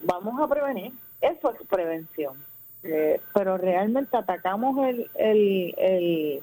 [0.00, 2.42] vamos a prevenir, eso es prevención.
[2.82, 6.42] Eh, pero realmente atacamos el, el, el,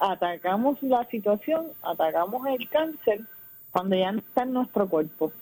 [0.00, 3.20] atacamos la situación, atacamos el cáncer
[3.70, 5.32] cuando ya está en nuestro cuerpo.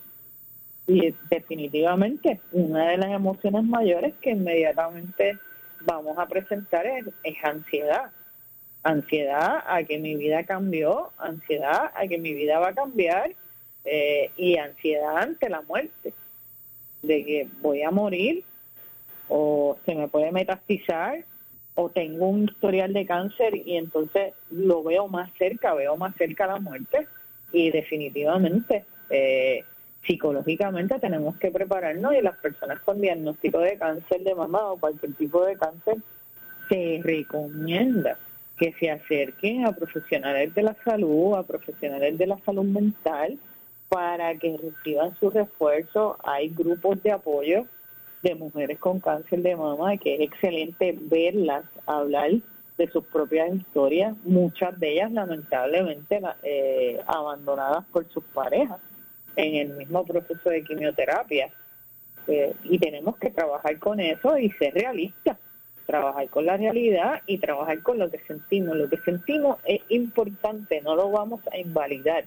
[0.91, 5.39] Y definitivamente una de las emociones mayores que inmediatamente
[5.83, 7.05] vamos a presentar es,
[7.45, 8.11] ansiedad.
[8.83, 13.31] Ansiedad a que mi vida cambió, ansiedad a que mi vida va a cambiar
[13.85, 16.13] eh, y ansiedad ante la muerte,
[17.03, 18.43] de que voy a morir
[19.29, 21.25] o se me puede metastizar
[21.77, 26.49] o tengo un historial de cáncer y entonces lo veo más cerca, veo más cerca
[26.49, 27.07] la muerte
[27.53, 29.63] y definitivamente eh,
[30.07, 35.13] psicológicamente tenemos que prepararnos y las personas con diagnóstico de cáncer de mama o cualquier
[35.15, 35.99] tipo de cáncer
[36.69, 38.17] se recomienda
[38.57, 43.39] que se acerquen a profesionales de la salud, a profesionales de la salud mental,
[43.89, 46.17] para que reciban su refuerzo.
[46.23, 47.67] Hay grupos de apoyo
[48.23, 52.31] de mujeres con cáncer de mama, que es excelente verlas hablar
[52.77, 58.79] de sus propias historias, muchas de ellas lamentablemente eh, abandonadas por sus parejas
[59.37, 61.51] en el mismo proceso de quimioterapia.
[62.27, 65.39] Eh, y tenemos que trabajar con eso y ser realistas
[65.91, 68.77] trabajar con la realidad y trabajar con lo que sentimos.
[68.77, 72.27] Lo que sentimos es importante, no lo vamos a invalidar.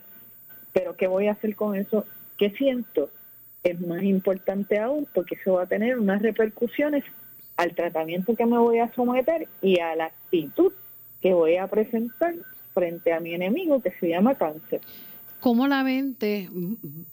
[0.73, 2.05] Pero ¿qué voy a hacer con eso?
[2.37, 3.09] ¿Qué siento?
[3.63, 7.05] Es más importante aún porque eso va a tener unas repercusiones
[7.55, 10.73] al tratamiento que me voy a someter y a la actitud
[11.21, 12.33] que voy a presentar
[12.73, 14.81] frente a mi enemigo que se llama cáncer.
[15.43, 16.47] ¿Cómo la mente,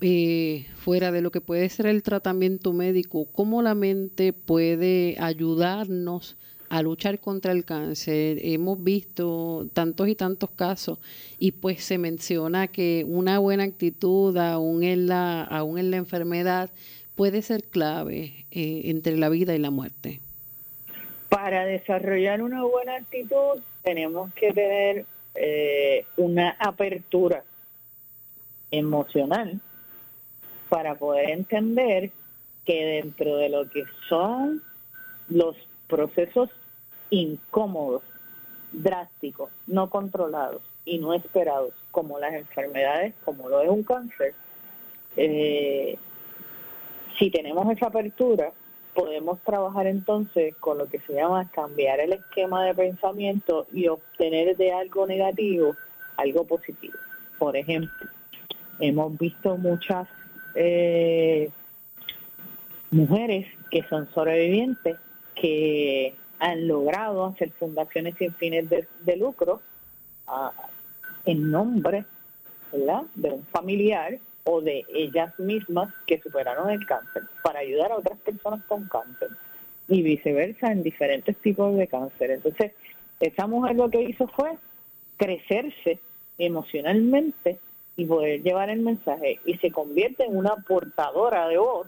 [0.00, 6.36] eh, fuera de lo que puede ser el tratamiento médico, cómo la mente puede ayudarnos
[6.68, 8.38] a luchar contra el cáncer?
[8.40, 11.00] Hemos visto tantos y tantos casos
[11.40, 16.70] y pues se menciona que una buena actitud aún en la, aún en la enfermedad
[17.16, 20.20] puede ser clave eh, entre la vida y la muerte.
[21.28, 27.42] Para desarrollar una buena actitud tenemos que tener eh, una apertura
[28.70, 29.60] emocional
[30.68, 32.10] para poder entender
[32.64, 34.62] que dentro de lo que son
[35.28, 35.56] los
[35.88, 36.50] procesos
[37.10, 38.02] incómodos,
[38.72, 44.34] drásticos, no controlados y no esperados, como las enfermedades, como lo es un cáncer,
[45.16, 45.98] eh,
[47.18, 48.52] si tenemos esa apertura,
[48.94, 54.56] podemos trabajar entonces con lo que se llama cambiar el esquema de pensamiento y obtener
[54.56, 55.74] de algo negativo
[56.20, 56.98] algo positivo.
[57.38, 58.08] Por ejemplo,
[58.80, 60.08] hemos visto muchas
[60.54, 61.50] eh,
[62.90, 64.96] mujeres que son sobrevivientes
[65.34, 69.60] que han logrado hacer fundaciones sin fines de, lucro
[70.26, 70.52] ah,
[71.26, 72.04] en nombre
[72.72, 78.18] de un familiar o de ellas mismas que superaron el cáncer para ayudar a otras
[78.20, 79.28] personas con cáncer
[79.88, 82.30] y viceversa en diferentes tipos de cáncer.
[82.30, 82.72] Entonces,
[83.18, 84.56] esa mujer lo que hizo fue
[85.16, 85.98] crecerse
[86.38, 87.58] emocionalmente
[88.00, 91.86] y poder llevar el mensaje y se convierte en una portadora de voz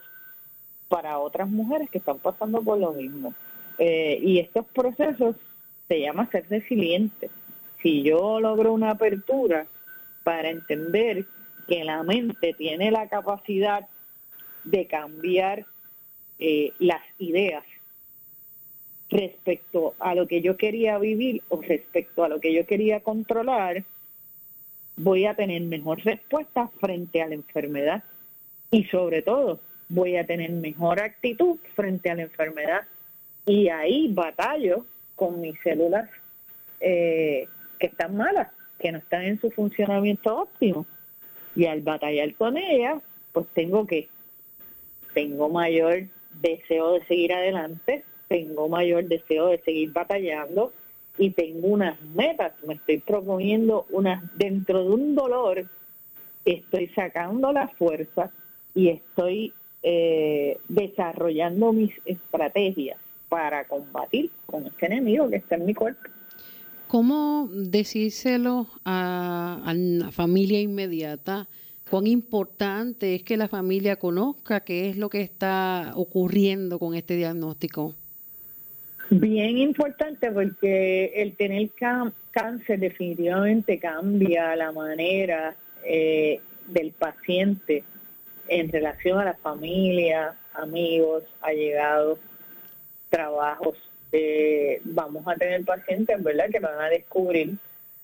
[0.89, 3.33] para otras mujeres que están pasando por lo mismo.
[3.79, 5.37] Eh, y estos procesos
[5.89, 7.31] se llama ser resiliente.
[7.83, 9.67] Si yo logro una apertura
[10.23, 11.25] para entender
[11.67, 13.89] que la mente tiene la capacidad
[14.65, 15.65] de cambiar
[16.39, 17.65] eh, las ideas
[19.09, 23.85] respecto a lo que yo quería vivir o respecto a lo que yo quería controlar,
[24.97, 28.03] voy a tener mejor respuesta frente a la enfermedad
[28.71, 32.83] y sobre todo voy a tener mejor actitud frente a la enfermedad
[33.47, 36.09] y ahí batallo con mis células
[36.81, 37.47] eh,
[37.79, 40.87] que están malas, que no están en su funcionamiento óptimo.
[41.55, 43.03] Y al batallar con ellas,
[43.33, 44.09] pues tengo que,
[45.13, 46.05] tengo mayor
[46.41, 50.73] deseo de seguir adelante, tengo mayor deseo de seguir batallando,
[51.19, 55.67] y tengo unas metas, me estoy proponiendo unas, dentro de un dolor,
[56.45, 58.31] estoy sacando la fuerza
[58.75, 62.99] y estoy eh, desarrollando mis estrategias
[63.29, 66.03] para combatir con este enemigo que está en mi cuerpo.
[66.89, 71.49] ¿Cómo decírselo a, a la familia inmediata?
[71.91, 77.17] ¿Cuán importante es que la familia conozca qué es lo que está ocurriendo con este
[77.17, 77.95] diagnóstico?
[79.15, 81.69] Bien importante porque el tener
[82.31, 87.85] cáncer definitivamente cambia la manera eh, del paciente
[88.49, 92.21] en relación a la familia, amigos, allegados,
[93.11, 93.77] trabajos.
[94.13, 97.57] Eh, vamos a tener pacientes, ¿verdad?, que van a descubrir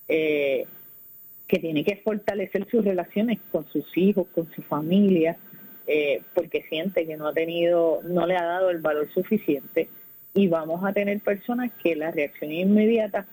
[0.08, 0.66] eh,
[1.46, 5.38] que tiene que fortalecer sus relaciones con sus hijos, con su familia,
[6.34, 9.88] porque siente que no ha tenido, no le ha dado el valor suficiente
[10.34, 13.26] y vamos a tener personas que la reacción inmediata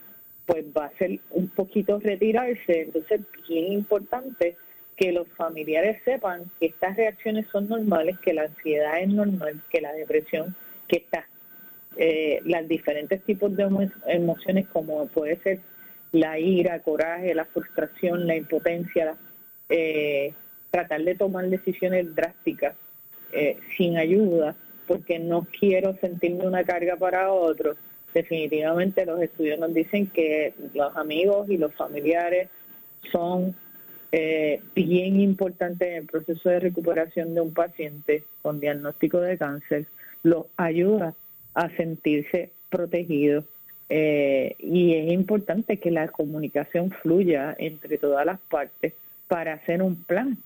[0.46, 2.82] pues va a ser un poquito retirarse.
[2.82, 4.56] Entonces, bien importante
[4.96, 9.82] que los familiares sepan que estas reacciones son normales, que la ansiedad es normal, que
[9.82, 10.56] la depresión,
[10.88, 11.28] que está,
[11.98, 15.60] eh, las diferentes tipos de emociones como puede ser
[16.12, 19.16] la ira, coraje, la frustración, la impotencia,
[19.70, 20.34] eh,
[20.72, 22.76] tratar de tomar decisiones drásticas
[23.32, 24.56] eh, sin ayuda,
[24.88, 27.78] porque no quiero sentirme una carga para otros.
[28.14, 32.50] Definitivamente los estudios nos dicen que los amigos y los familiares
[33.12, 33.56] son
[34.12, 39.86] eh, bien importantes en el proceso de recuperación de un paciente con diagnóstico de cáncer.
[40.24, 41.14] Los ayuda
[41.54, 43.46] a sentirse protegidos,
[43.90, 48.94] eh, y es importante que la comunicación fluya entre todas las partes
[49.28, 50.38] para hacer un plan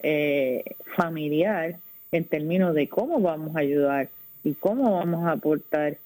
[0.00, 0.64] eh,
[0.96, 1.76] familiar
[2.12, 4.08] en términos de cómo vamos a ayudar
[4.44, 5.98] y cómo vamos a aportar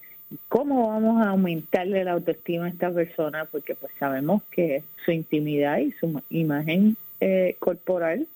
[0.48, 5.78] cómo vamos a aumentarle la autoestima a esta persona porque pues sabemos que su intimidad
[5.78, 8.26] y su imagen eh, corporal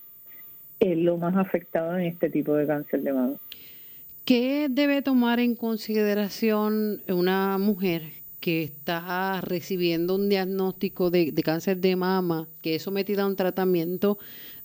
[0.80, 3.34] es lo más afectado en este tipo de cáncer de mama.
[4.24, 8.02] ¿Qué debe tomar en consideración una mujer
[8.40, 14.18] que está recibiendo un diagnóstico de, cáncer de mama, que es sometida a un tratamiento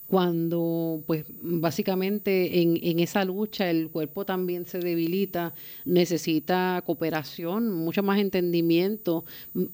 [0.07, 5.53] cuando pues básicamente en, en, esa lucha el cuerpo también se debilita,
[5.85, 9.25] necesita cooperación, mucho más entendimiento,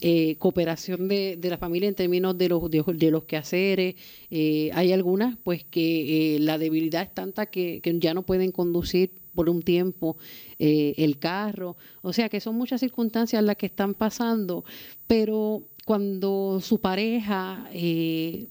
[0.01, 3.95] eh, cooperación de, de, la familia en términos de los, de, los quehaceres.
[4.31, 8.51] Eh, hay algunas pues que eh, la debilidad es tanta que, que ya no pueden
[8.51, 10.17] conducir por un tiempo
[10.57, 11.77] eh, el carro.
[12.01, 14.65] O sea que son muchas circunstancias las que están pasando,
[15.07, 18.47] pero cuando su pareja, eh,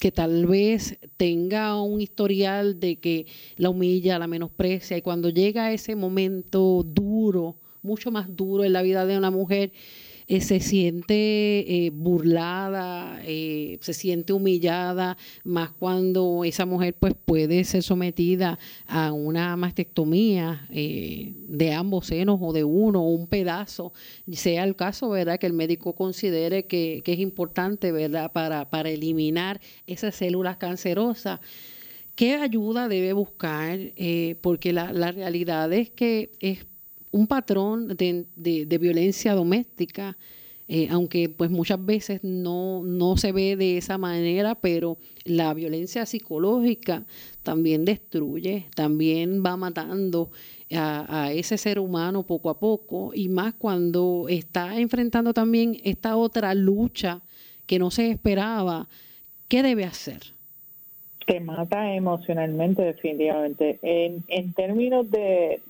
[0.00, 3.26] que tal vez tenga un historial de que
[3.56, 8.82] la humilla, la menosprecia, y cuando llega ese momento duro, mucho más duro en la
[8.82, 9.72] vida de una mujer,
[10.30, 17.64] eh, se siente eh, burlada, eh, se siente humillada, más cuando esa mujer pues puede
[17.64, 18.56] ser sometida
[18.86, 23.92] a una mastectomía de ambos senos o de uno o un pedazo,
[24.30, 25.40] sea el caso, ¿verdad?
[25.40, 28.30] Que el médico considere que, es importante, ¿verdad?
[28.30, 31.40] Para, para eliminar esas células cancerosas.
[32.14, 33.80] ¿Qué ayuda debe buscar?
[34.42, 36.69] porque la, la realidad es que es
[37.12, 40.16] un patrón de, de, violencia doméstica,
[40.68, 46.06] eh, aunque pues muchas veces no, no se ve de esa manera, pero la violencia
[46.06, 47.04] psicológica
[47.42, 50.30] también destruye, también va matando
[50.72, 56.16] a, a, ese ser humano poco a poco, y más cuando está enfrentando también esta
[56.16, 57.22] otra lucha
[57.66, 58.88] que no se esperaba,
[59.48, 60.20] ¿qué debe hacer?
[61.26, 63.78] Te mata emocionalmente, definitivamente.
[63.82, 65.60] En, en términos de,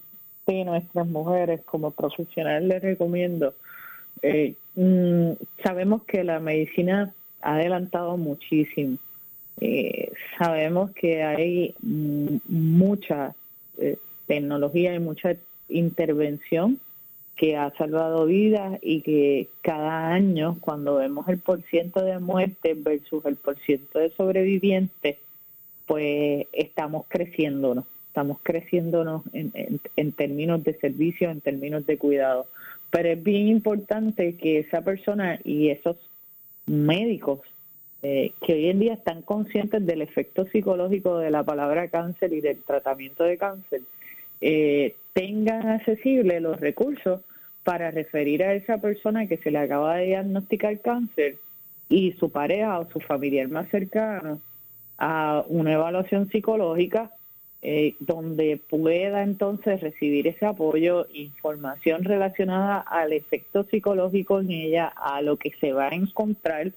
[0.65, 3.55] nuestras mujeres como profesionales les recomiendo.
[4.23, 5.33] Eh, mm,
[5.63, 8.99] sabemos que la medicina ha adelantado muchísimo.
[9.61, 13.35] Eh, sabemos que hay mm, mucha
[13.79, 13.97] eh,
[14.27, 15.37] tecnología y mucha
[15.69, 16.81] intervención
[17.37, 23.25] que ha salvado vidas y que cada año cuando vemos el porciento de muertes versus
[23.25, 25.17] el porciento de sobrevivientes,
[25.87, 32.49] pues estamos creciéndonos estamos creciéndonos en, términos de servicio, en términos de cuidado.
[32.91, 35.97] Pero es bien importante que esa persona y esos
[36.67, 37.41] médicos
[38.03, 42.41] eh, que hoy en día están conscientes del efecto psicológico de la palabra cáncer y
[42.41, 43.83] del tratamiento de cáncer,
[44.41, 47.21] eh, tengan accesibles los recursos
[47.63, 51.37] para referir a esa persona que se le acaba de diagnosticar cáncer
[51.89, 54.41] y su pareja o su familiar más cercano
[54.99, 57.13] a una evaluación psicológica
[57.63, 65.21] eh, donde pueda entonces recibir ese apoyo, información relacionada al efecto psicológico en ella, a
[65.21, 66.73] lo que se va a encontrar,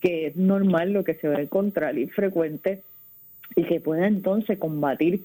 [0.00, 2.82] que es normal lo que se va a encontrar y frecuente,
[3.54, 5.22] y que pueda entonces combatir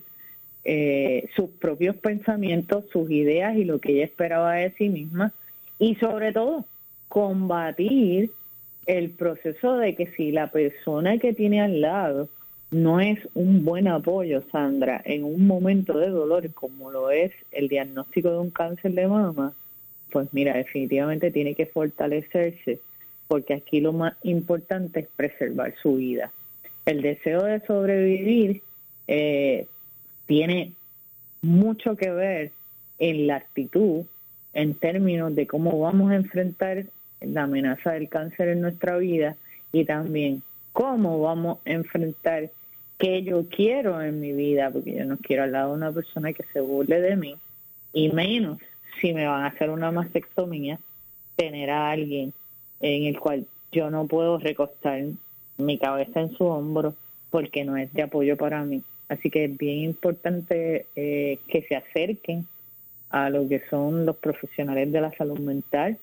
[0.63, 5.33] eh, sus propios pensamientos, sus ideas y lo que ella esperaba de sí misma,
[5.79, 6.65] y sobre todo
[7.07, 8.31] combatir
[8.85, 12.29] el proceso de que si la persona que tiene al lado
[12.73, 17.67] no es un buen apoyo, Sandra, en un momento de dolor como lo es el
[17.67, 19.53] diagnóstico de un cáncer de mama,
[20.11, 22.79] pues mira, definitivamente tiene que fortalecerse,
[23.27, 26.31] porque aquí lo más importante es preservar su vida.
[26.85, 28.61] El deseo de sobrevivir
[29.07, 29.67] eh,
[30.25, 30.73] tiene
[31.41, 32.51] mucho que ver
[32.99, 34.05] en la actitud
[34.53, 36.85] en términos de cómo vamos a enfrentar
[37.21, 39.35] la amenaza del cáncer en nuestra vida
[39.71, 40.43] y también
[40.73, 42.49] cómo vamos a enfrentar
[43.03, 46.31] que yo quiero en mi vida, porque yo no quiero al lado de una persona
[46.31, 47.35] que se burle de mí,
[47.91, 48.59] y menos
[49.01, 50.79] si me van a hacer una mastectomía,
[51.35, 52.31] tener a alguien
[52.79, 55.03] en el cual yo no puedo recostar
[55.57, 56.95] mi cabeza en su hombro
[57.29, 58.83] porque no es de apoyo para mí.
[59.09, 62.47] Así que es bien importante eh, que se acerquen
[63.09, 65.97] a lo que son los profesionales de la salud mental,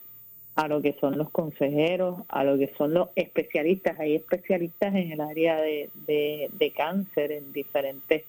[0.56, 3.98] a lo que son los consejeros, a lo que son los especialistas.
[3.98, 8.24] Hay especialistas en el área de, de, cáncer en diferentes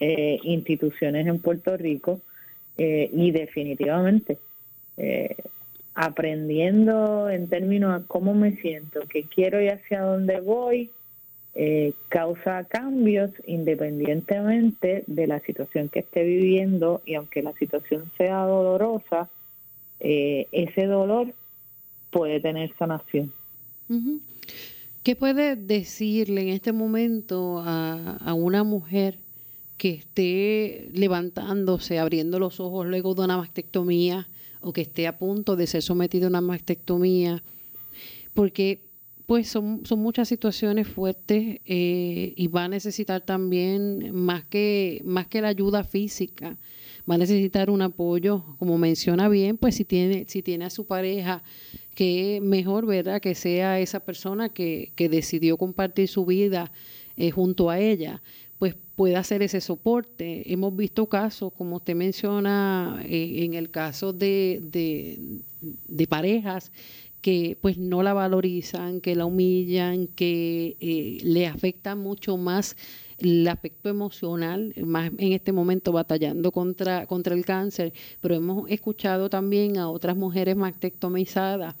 [0.00, 2.20] eh, instituciones en Puerto Rico
[2.78, 4.38] eh, y definitivamente
[4.96, 5.36] eh,
[5.94, 10.90] aprendiendo en términos de cómo me siento, qué quiero y hacia dónde voy,
[12.10, 19.30] causa cambios independientemente de la situación que esté viviendo y aunque la situación sea dolorosa,
[19.98, 21.32] ese dolor
[22.10, 23.32] puede tener sanación.
[25.02, 29.18] ¿Qué puede decirle en este momento a, a una mujer
[29.76, 34.26] que esté levantándose, abriendo los ojos luego de una mastectomía
[34.60, 37.42] o que esté a punto de ser sometida a una mastectomía?
[38.34, 38.86] Porque
[39.26, 45.26] pues son, son muchas situaciones fuertes eh, y va a necesitar también más que, más
[45.26, 46.56] que la ayuda física,
[47.08, 50.86] va a necesitar un apoyo, como menciona bien, pues si tiene, si tiene a su
[50.86, 51.42] pareja,
[51.94, 53.20] que mejor, ¿verdad?
[53.20, 56.72] Que sea esa persona que, que decidió compartir su vida
[57.16, 58.22] eh, junto a ella,
[58.58, 60.52] pues pueda hacer ese soporte.
[60.52, 66.72] Hemos visto casos, como usted menciona, eh, en el caso de, de, parejas
[67.20, 72.76] que pues no la valorizan, que la humillan, que eh, le afecta mucho más
[73.18, 79.30] el aspecto emocional, más en este momento batallando contra, contra el cáncer, pero hemos escuchado
[79.30, 81.74] también a otras mujeres mastectomizadas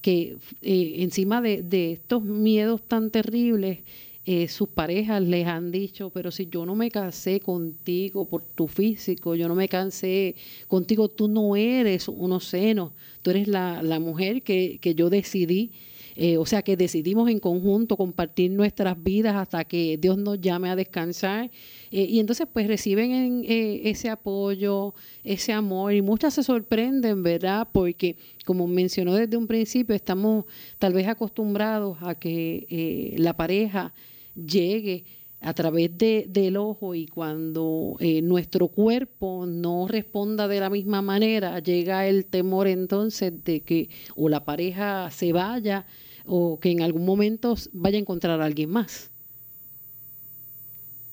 [0.00, 3.78] que eh, encima de, de estos miedos tan terribles,
[4.24, 8.68] eh, sus parejas les han dicho, pero si yo no me casé contigo por tu
[8.68, 10.36] físico, yo no me casé
[10.68, 15.72] contigo, tú no eres unos senos, tú eres la, la mujer que, que yo decidí.
[16.14, 20.70] Eh, o sea que decidimos en conjunto compartir nuestras vidas hasta que Dios nos llame
[20.70, 21.50] a descansar.
[21.90, 24.94] Eh, y entonces pues reciben ese apoyo,
[25.24, 27.68] ese amor y muchas se sorprenden, ¿verdad?
[27.72, 30.44] Porque como mencionó desde un principio, estamos
[30.78, 33.92] tal vez acostumbrados a que la pareja
[34.34, 35.04] llegue
[35.42, 41.02] a través de, del ojo y cuando eh, nuestro cuerpo no responda de la misma
[41.02, 45.86] manera, llega el temor entonces de que o la pareja se vaya
[46.26, 49.10] o que en algún momento vaya a encontrar a alguien más.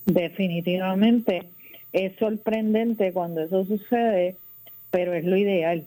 [0.06, 1.48] Definitivamente
[1.92, 4.36] es sorprendente cuando eso sucede,
[4.90, 5.86] pero es lo ideal.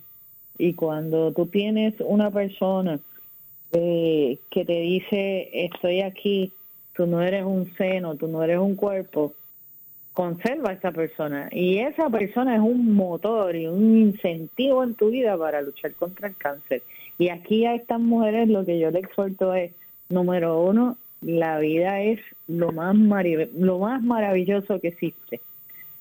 [0.57, 2.99] Y cuando tú tienes una persona
[3.71, 6.51] eh, que te dice, estoy aquí,
[6.93, 9.33] tú no eres un seno, tú no eres un cuerpo,
[10.13, 11.49] conserva a esa persona.
[11.51, 16.27] Y esa persona es un motor y un incentivo en tu vida para luchar contra
[16.27, 16.83] el cáncer.
[17.17, 19.71] Y aquí a estas mujeres lo que yo le exhorto es,
[20.09, 22.95] número uno, la vida es lo más,
[23.55, 25.41] lo más maravilloso que existe.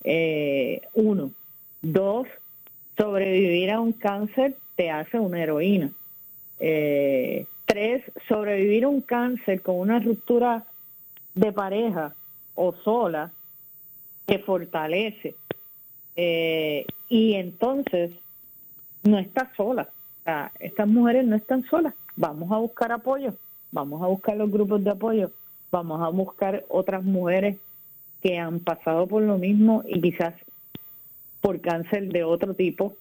[0.05, 1.31] Eh, uno.
[1.81, 2.29] Dos,
[2.97, 5.91] sobrevivir a un cáncer te hace una heroína.
[6.61, 10.65] Eh, tres, sobrevivir a un cáncer con una ruptura
[11.35, 12.15] de pareja
[12.55, 13.33] o sola
[14.27, 15.35] que fortalece.
[16.17, 18.13] Eh, y entonces
[19.03, 19.89] no está sola.
[20.61, 21.95] estas mujeres no están solas.
[22.17, 23.35] Vamos a buscar apoyo,
[23.71, 25.31] vamos a buscar los grupos de apoyo,
[25.71, 27.59] vamos a buscar otras mujeres
[28.23, 30.35] que han pasado por lo mismo y quizás
[31.41, 32.95] por cáncer de otro tipo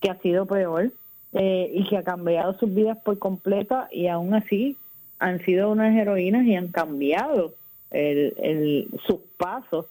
[0.00, 0.92] que ha sido peor
[1.32, 4.76] eh, y que ha cambiado sus vidas por completa y aún así
[5.18, 7.54] han sido unas heroínas y han cambiado
[7.90, 9.86] el, sus pasos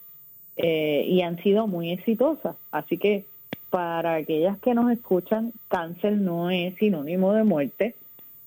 [0.56, 2.56] eh, y han sido muy exitosas.
[2.70, 3.24] Así que
[3.70, 7.94] para aquellas que nos escuchan, cáncer no es sinónimo de muerte,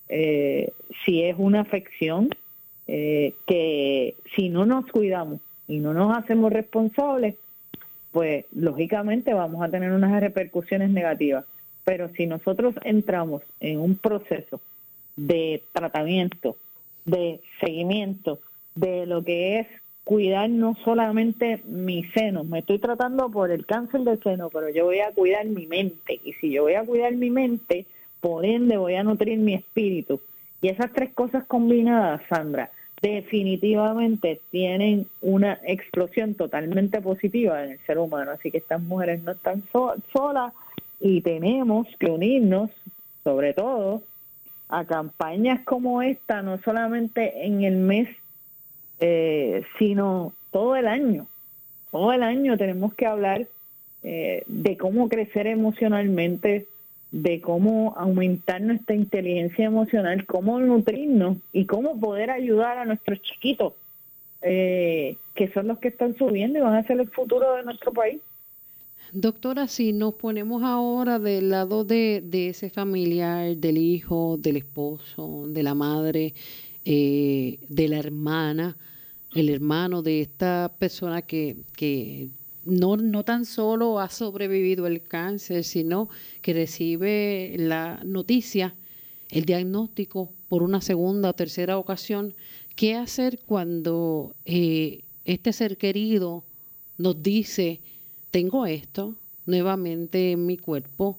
[0.10, 0.74] eh,
[1.06, 2.30] si es una afección
[2.88, 7.36] eh, que si no nos cuidamos y no nos hacemos responsables,
[8.12, 11.45] pues lógicamente vamos a tener unas repercusiones negativas.
[11.86, 14.62] Pero si nosotros entramos en un proceso
[15.16, 16.58] de tratamiento,
[17.06, 18.39] de seguimiento,
[18.76, 19.67] de lo que es
[20.03, 24.86] cuidar no solamente mi seno, me estoy tratando por el cáncer del seno, pero yo
[24.86, 26.19] voy a cuidar mi mente.
[26.24, 27.86] Y si yo voy a cuidar mi mente,
[28.19, 30.19] por ende voy a nutrir mi espíritu.
[30.61, 32.69] Y esas tres cosas combinadas, Sandra,
[33.01, 38.32] definitivamente tienen una explosión totalmente positiva en el ser humano.
[38.32, 40.53] Así que estas mujeres no están solas
[41.01, 42.71] y tenemos que unirnos,
[43.26, 44.03] sobre todo,
[44.69, 48.07] a campañas como esta, no solamente en el mes
[48.99, 51.27] eh, sino todo el año.
[51.91, 53.47] Todo el año tenemos que hablar
[54.03, 56.67] eh, de cómo crecer emocionalmente,
[57.11, 63.73] de cómo aumentar nuestra inteligencia emocional, cómo nutrirnos y cómo poder ayudar a nuestros chiquitos,
[64.41, 67.93] eh, que son los que están subiendo y van a ser el futuro de nuestro
[67.93, 68.19] país.
[69.11, 75.45] Doctora, si nos ponemos ahora del lado de, de ese familiar, del hijo, del esposo,
[75.47, 76.33] de la madre,
[76.86, 78.77] de la hermana,
[79.34, 82.29] el hermano de esta persona que, que
[82.65, 86.09] no, no tan solo ha sobrevivido el cáncer, sino
[86.41, 88.75] que recibe la noticia,
[89.29, 92.34] el diagnóstico por una segunda o tercera ocasión.
[92.75, 96.43] ¿Qué hacer cuando eh, este ser querido
[96.97, 97.79] nos dice,
[98.31, 99.15] tengo esto
[99.45, 101.17] nuevamente en mi cuerpo,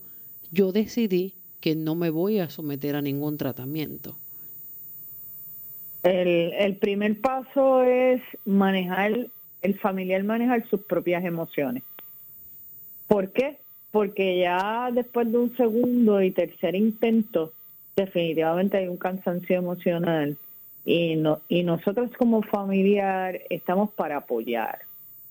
[0.51, 4.17] yo decidí que no me voy a someter a ningún tratamiento?
[6.05, 9.27] El, el primer paso es manejar,
[9.63, 11.83] el familiar manejar sus propias emociones.
[13.09, 13.59] ¿Por qué?
[13.91, 17.53] Porque ya después de un segundo y tercer intento,
[17.97, 20.37] definitivamente hay un cansancio emocional
[20.85, 24.81] y, no, y nosotros como familiar estamos para apoyar,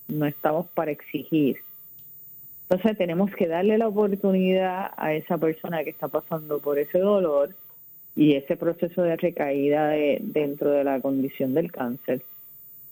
[0.07, 1.57] no estamos para exigir.
[2.63, 7.53] Entonces tenemos que darle la oportunidad a esa persona que está pasando por ese dolor
[8.16, 12.22] y ese proceso de recaída de, dentro de la condición del cáncer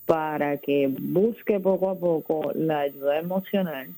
[0.05, 3.89] para que busque poco a poco la ayuda emocional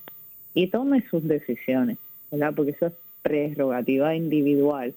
[0.53, 1.97] y tome sus decisiones,
[2.31, 2.53] ¿verdad?
[2.55, 4.93] Porque eso es prerrogativa individual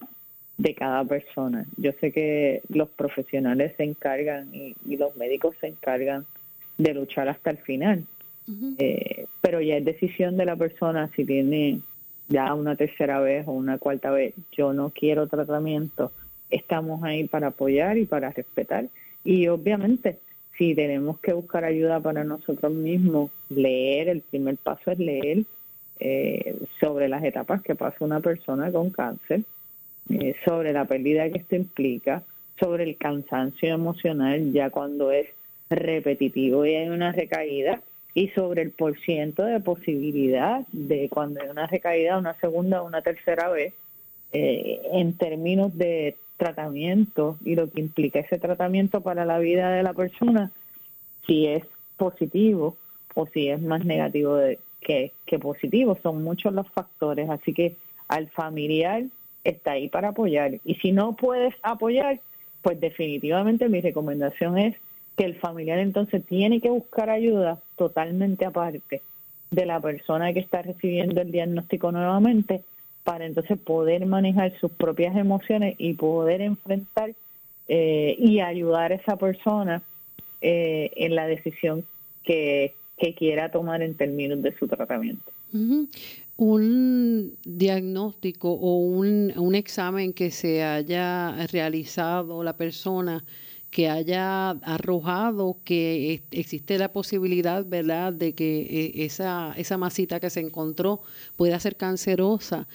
[0.58, 1.66] de cada persona.
[1.76, 6.26] Yo sé que los profesionales se encargan y, los médicos se encargan
[6.76, 8.04] de luchar hasta el final,
[8.78, 11.80] eh, pero ya es decisión de la persona si tiene
[12.28, 16.12] ya una tercera vez o una cuarta vez, yo no quiero tratamiento,
[16.50, 18.86] estamos ahí para apoyar y para respetar.
[19.24, 20.18] Y obviamente,
[20.56, 25.44] si tenemos que buscar ayuda para nosotros mismos, leer, el primer paso es leer
[25.98, 29.42] eh, sobre las etapas que pasa una persona con cáncer,
[30.10, 32.22] eh, sobre la pérdida que esto implica,
[32.58, 35.28] sobre el cansancio emocional ya cuando es
[35.68, 37.80] repetitivo y hay una recaída,
[38.16, 43.02] y sobre el porciento de posibilidad de cuando hay una recaída, una segunda o una
[43.02, 43.74] tercera vez,
[44.32, 49.82] eh, en términos de tratamiento y lo que implica ese tratamiento para la vida de
[49.82, 50.50] la persona,
[51.26, 51.62] si es
[51.98, 52.78] positivo
[53.14, 54.38] o si es más negativo
[54.80, 55.98] que, que positivo.
[56.02, 57.76] Son muchos los factores, así que
[58.08, 59.04] al familiar
[59.44, 60.58] está ahí para apoyar.
[60.64, 62.20] Y si no puedes apoyar,
[62.62, 64.74] pues definitivamente mi recomendación es
[65.16, 69.02] que el familiar entonces tiene que buscar ayuda totalmente aparte
[69.50, 72.62] de la persona que está recibiendo el diagnóstico nuevamente
[73.04, 77.14] para entonces poder manejar sus propias emociones y poder enfrentar
[77.68, 79.82] eh, y ayudar a esa persona
[80.40, 81.84] eh, en la decisión
[82.24, 82.74] que,
[83.16, 85.30] quiera tomar en términos de su tratamiento.
[86.36, 93.22] Un diagnóstico o un, un examen que se haya realizado la persona
[93.76, 100.30] que haya arrojado que existe la posibilidad, ¿verdad?, de que eh, esa, esa masita que
[100.30, 101.02] se encontró
[101.36, 102.68] pueda ser cancerosa.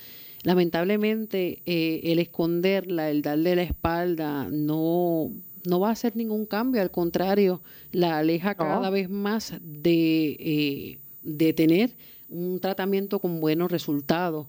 [0.43, 5.31] Lamentablemente, eh, el esconderla, el darle la espalda, no,
[5.65, 10.99] no va a hacer ningún cambio, al contrario, la aleja cada vez más de, eh,
[11.23, 11.95] de tener
[12.29, 14.45] un tratamiento con buenos resultados,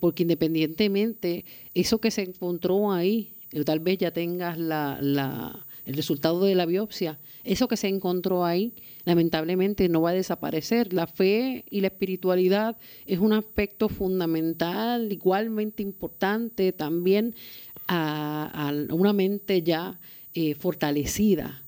[0.00, 3.34] porque independientemente, eso que se encontró ahí,
[3.64, 8.44] tal vez ya tengas la, la, el resultado de la biopsia, eso que se encontró
[8.44, 8.74] ahí,
[9.04, 10.92] lamentablemente no va a desaparecer.
[10.92, 12.76] La fe y la espiritualidad
[13.06, 17.34] es un aspecto fundamental, igualmente importante también
[17.86, 19.98] a, una mente ya
[20.34, 21.62] eh, fortalecida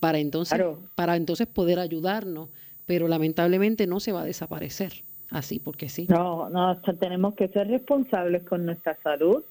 [0.00, 0.60] para entonces,
[0.94, 2.50] para entonces poder ayudarnos,
[2.84, 6.06] pero lamentablemente no se va a desaparecer así porque sí.
[6.08, 9.42] No, no, tenemos que ser responsables con nuestra salud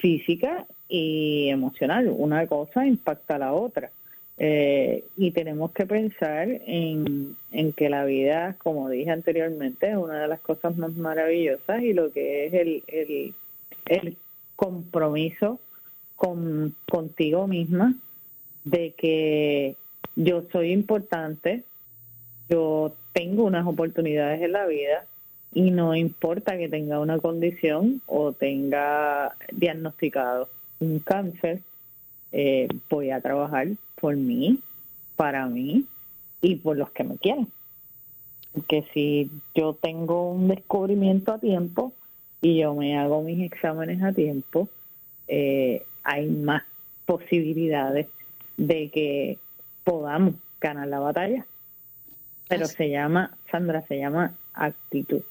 [0.00, 2.12] física y emocional.
[2.16, 3.90] Una cosa impacta a la otra.
[4.40, 7.36] Eh, y tenemos que pensar en,
[7.76, 12.12] que la vida, como dije anteriormente, es una de las cosas más maravillosas y lo
[12.12, 13.34] que es el, el,
[13.86, 14.16] el
[14.54, 15.58] compromiso
[16.14, 17.94] con, contigo misma
[18.64, 19.76] de que
[20.14, 21.64] yo soy importante,
[22.48, 25.06] yo tengo unas oportunidades en la vida
[25.52, 30.48] y no importa que tenga una condición o tenga diagnosticado
[30.80, 31.60] un cáncer,
[32.32, 33.68] eh, voy a trabajar
[34.00, 34.60] por mí,
[35.16, 35.84] para mí
[36.40, 37.48] y por los que me quieren.
[38.52, 41.92] Porque si yo tengo un descubrimiento a tiempo
[42.40, 44.68] y yo me hago mis exámenes a tiempo,
[45.26, 46.62] eh, hay más
[47.06, 48.06] posibilidades
[48.56, 49.38] de que
[49.84, 51.46] podamos ganar la batalla.
[52.48, 55.22] Pero se llama, Sandra, se llama actitud.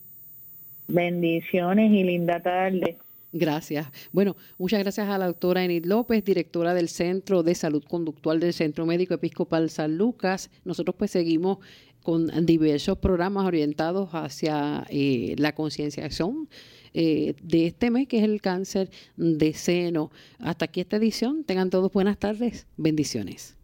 [0.94, 2.98] Bendiciones y linda tarde.
[3.34, 3.88] Gracias.
[4.12, 8.54] Bueno, muchas gracias a la doctora Enid López, directora del Centro de Salud Conductual del
[8.54, 10.50] Centro Médico Episcopal San Lucas.
[10.66, 11.60] Nosotros pues seguimos
[12.04, 16.50] con diversos programas orientados hacia eh, la concienciación
[16.94, 20.12] eh, de este mes, que es el cáncer de seno.
[20.40, 21.46] Hasta aquí esta edición.
[21.46, 22.68] Tengan todos buenas tardes.
[22.76, 23.61] Bendiciones.